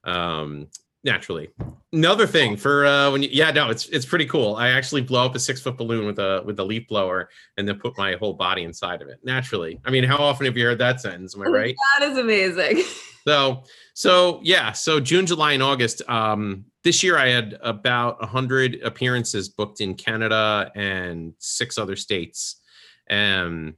[0.04, 0.68] Um,
[1.04, 1.50] naturally.
[1.92, 4.56] Another thing for uh, when you, yeah, no, it's it's pretty cool.
[4.56, 7.68] I actually blow up a six foot balloon with a with a leaf blower and
[7.68, 9.20] then put my whole body inside of it.
[9.24, 9.80] Naturally.
[9.86, 11.36] I mean, how often have you heard that sentence?
[11.36, 11.76] Am I right?
[12.00, 12.84] That is amazing.
[13.26, 13.64] So
[13.94, 16.02] so yeah, so June, July, and August.
[16.10, 22.60] Um, this year I had about 100 appearances booked in Canada and six other states.
[23.08, 23.76] And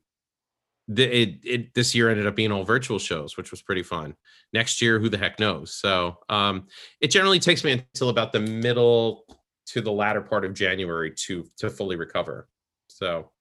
[0.88, 4.16] the, it, it this year ended up being all virtual shows, which was pretty fun.
[4.54, 5.74] Next year, who the heck knows?
[5.76, 6.68] So um,
[7.02, 9.26] it generally takes me until about the middle
[9.68, 12.48] to the latter part of January to to fully recover.
[12.88, 13.32] So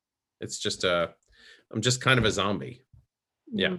[0.40, 1.14] it's just a
[1.72, 2.82] I'm just kind of a zombie.
[3.52, 3.68] Yeah.
[3.68, 3.76] Mm-hmm.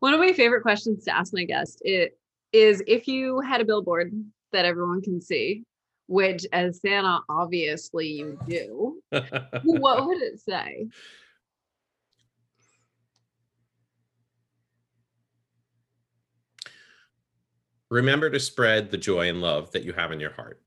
[0.00, 2.18] One of my favorite questions to ask my guest it
[2.52, 4.12] is if you had a billboard
[4.52, 5.64] that everyone can see,
[6.06, 9.02] which as Santa, obviously you do,
[9.62, 10.86] what would it say?
[17.90, 20.60] Remember to spread the joy and love that you have in your heart.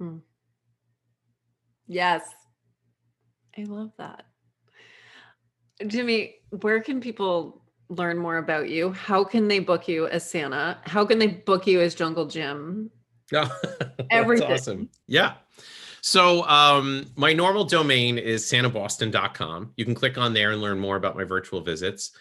[0.00, 0.22] Mm.
[1.88, 2.22] Yes.
[3.58, 4.26] I love that.
[5.86, 8.92] Jimmy, where can people learn more about you?
[8.92, 10.78] How can they book you as Santa?
[10.84, 12.90] How can they book you as Jungle Jim?
[13.34, 13.50] Oh,
[14.10, 14.52] Everything.
[14.52, 14.88] awesome.
[15.08, 15.34] Yeah.
[16.00, 19.72] So um, my normal domain is santaboston.com.
[19.76, 22.12] You can click on there and learn more about my virtual visits.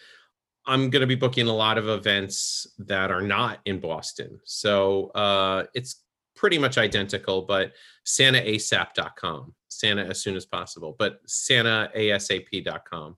[0.65, 4.39] I'm going to be booking a lot of events that are not in Boston.
[4.45, 5.97] So uh, it's
[6.35, 7.73] pretty much identical, but
[8.07, 13.17] santaasap.com, Santa as soon as possible, but santaasap.com.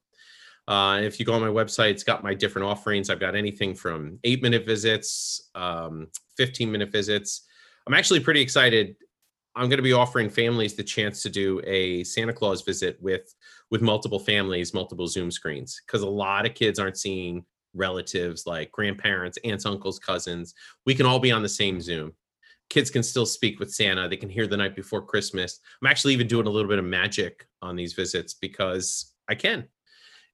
[0.68, 3.09] Uh, if you go on my website, it's got my different offerings.
[3.09, 7.43] I've got anything from eight minute visits, um, 15 minute visits.
[7.88, 8.95] I'm actually pretty excited.
[9.55, 13.34] I'm going to be offering families the chance to do a Santa Claus visit with
[13.72, 17.43] with multiple families, multiple Zoom screens, because a lot of kids aren't seeing
[17.74, 20.53] relatives like grandparents, aunts, uncles, cousins.
[20.86, 22.13] We can all be on the same Zoom.
[22.70, 24.07] Kids can still speak with Santa.
[24.07, 25.59] They can hear the night before Christmas.
[25.82, 29.65] I'm actually even doing a little bit of magic on these visits because I can,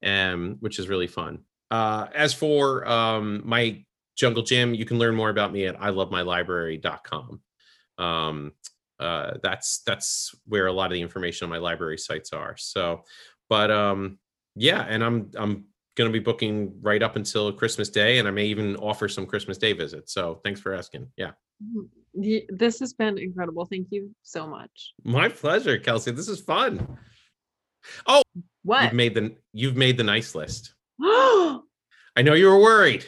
[0.03, 1.39] um, which is really fun.
[1.71, 3.83] Uh, as for um, my
[4.15, 7.41] Jungle Jim, you can learn more about me at ilovemylibrary.com.
[7.97, 8.51] Um,
[8.99, 12.55] uh, that's that's where a lot of the information on my library sites are.
[12.57, 13.03] So,
[13.49, 14.19] but um,
[14.55, 18.31] yeah, and I'm I'm going to be booking right up until Christmas Day, and I
[18.31, 20.13] may even offer some Christmas Day visits.
[20.13, 21.07] So, thanks for asking.
[21.17, 21.31] Yeah,
[22.49, 23.65] this has been incredible.
[23.65, 24.93] Thank you so much.
[25.03, 26.11] my pleasure, Kelsey.
[26.11, 26.97] This is fun.
[28.05, 28.21] Oh,
[28.63, 28.83] What?
[28.83, 30.73] you've made the you've made the nice list.
[31.01, 33.05] I know you were worried.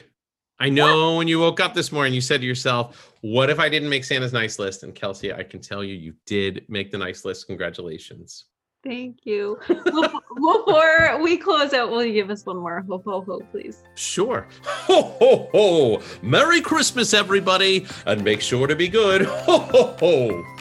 [0.58, 3.68] I know when you woke up this morning, you said to yourself, What if I
[3.68, 4.84] didn't make Santa's nice list?
[4.84, 7.48] And Kelsey, I can tell you, you did make the nice list.
[7.48, 8.46] Congratulations.
[8.86, 9.58] Thank you.
[9.68, 13.84] Before we close out, will you give us one more ho ho ho, please?
[13.96, 14.48] Sure.
[14.64, 16.02] Ho, ho, ho.
[16.22, 17.88] Merry Christmas, everybody.
[18.06, 19.24] And make sure to be good.
[19.26, 20.55] Ho, ho, ho.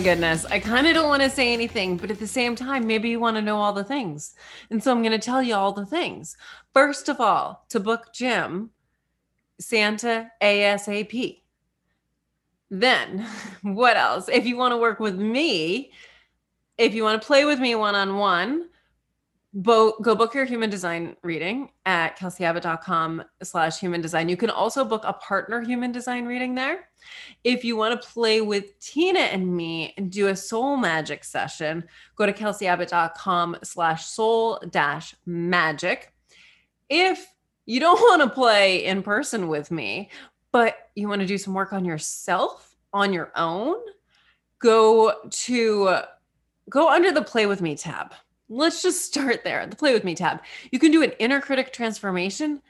[0.00, 0.46] My goodness.
[0.46, 3.20] I kind of don't want to say anything, but at the same time, maybe you
[3.20, 4.32] want to know all the things.
[4.70, 6.38] And so I'm going to tell you all the things.
[6.72, 8.70] First of all, to book Jim,
[9.58, 11.42] Santa ASAP.
[12.70, 13.26] Then,
[13.62, 14.30] what else?
[14.30, 15.92] If you want to work with me,
[16.78, 18.69] if you want to play with me one on one,
[19.52, 24.28] Bo- go book your human design reading at kelseyabbott.com slash human design.
[24.28, 26.88] You can also book a partner human design reading there.
[27.42, 31.82] If you want to play with Tina and me and do a soul magic session,
[32.14, 36.12] go to kelseyabbott.com slash soul dash magic.
[36.88, 37.26] If
[37.66, 40.10] you don't want to play in person with me,
[40.52, 43.76] but you want to do some work on yourself on your own,
[44.60, 45.96] go to
[46.68, 48.12] go under the play with me tab.
[48.52, 49.64] Let's just start there.
[49.64, 50.42] The play with me tab.
[50.72, 52.60] You can do an inner critic transformation.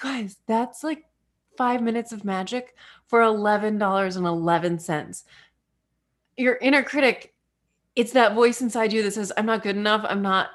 [0.00, 1.04] Guys, that's like
[1.58, 2.76] five minutes of magic
[3.08, 5.24] for $11.11.
[6.36, 7.34] Your inner critic,
[7.96, 10.06] it's that voice inside you that says, I'm not good enough.
[10.08, 10.50] I'm not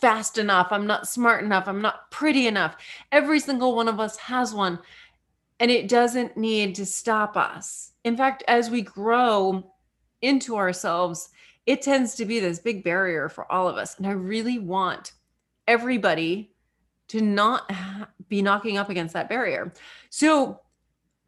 [0.00, 0.72] fast enough.
[0.72, 1.68] I'm not smart enough.
[1.68, 2.76] I'm not pretty enough.
[3.12, 4.80] Every single one of us has one.
[5.60, 7.92] And it doesn't need to stop us.
[8.02, 9.72] In fact, as we grow
[10.20, 11.28] into ourselves,
[11.68, 13.98] it tends to be this big barrier for all of us.
[13.98, 15.12] And I really want
[15.66, 16.50] everybody
[17.08, 17.70] to not
[18.30, 19.74] be knocking up against that barrier.
[20.08, 20.60] So,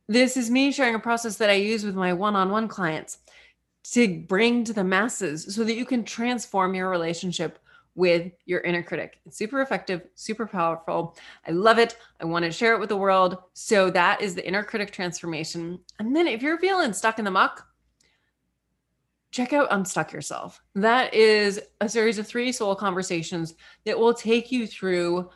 [0.09, 3.19] this is me sharing a process that I use with my one on one clients
[3.93, 7.59] to bring to the masses so that you can transform your relationship
[7.95, 9.21] with your inner critic.
[9.27, 11.19] It's super effective, super powerful.
[11.47, 11.99] I love it.
[12.19, 13.37] I want to share it with the world.
[13.53, 15.81] So, that is the inner critic transformation.
[15.99, 17.67] And then, if you're feeling stuck in the muck,
[19.31, 20.63] check out Unstuck Yourself.
[20.75, 23.55] That is a series of three soul conversations
[23.85, 25.31] that will take you through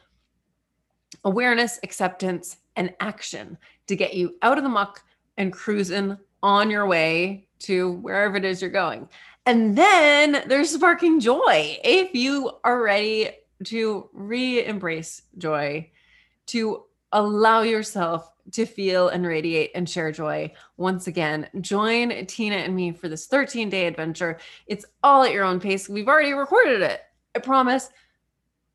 [1.24, 5.02] awareness, acceptance, and action to get you out of the muck
[5.36, 9.08] and cruising on your way to wherever it is you're going.
[9.46, 11.78] And then there's sparking joy.
[11.84, 13.30] If you are ready
[13.64, 15.90] to re embrace joy,
[16.46, 22.74] to allow yourself to feel and radiate and share joy once again, join Tina and
[22.74, 24.38] me for this 13 day adventure.
[24.66, 25.88] It's all at your own pace.
[25.88, 27.00] We've already recorded it.
[27.34, 27.90] I promise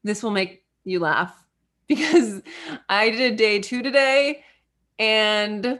[0.03, 1.35] this will make you laugh
[1.87, 2.41] because
[2.87, 4.43] I did day two today
[4.97, 5.79] and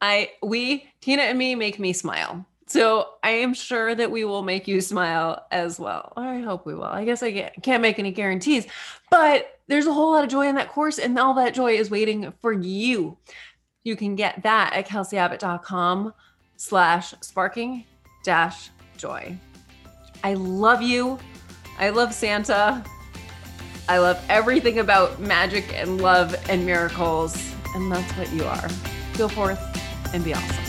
[0.00, 2.44] I, we, Tina and me make me smile.
[2.66, 6.12] So I am sure that we will make you smile as well.
[6.16, 6.84] I hope we will.
[6.84, 8.66] I guess I can't, can't make any guarantees,
[9.10, 11.90] but there's a whole lot of joy in that course, and all that joy is
[11.90, 13.16] waiting for you.
[13.84, 16.12] You can get that at kelseyabbott.com
[16.56, 17.86] slash sparking.
[18.22, 18.68] dash
[18.98, 19.36] joy.
[20.22, 21.18] I love you.
[21.78, 22.84] I love Santa.
[23.88, 27.34] I love everything about magic and love and miracles.
[27.74, 28.68] And that's what you are.
[29.16, 29.58] Go forth
[30.14, 30.61] and be awesome.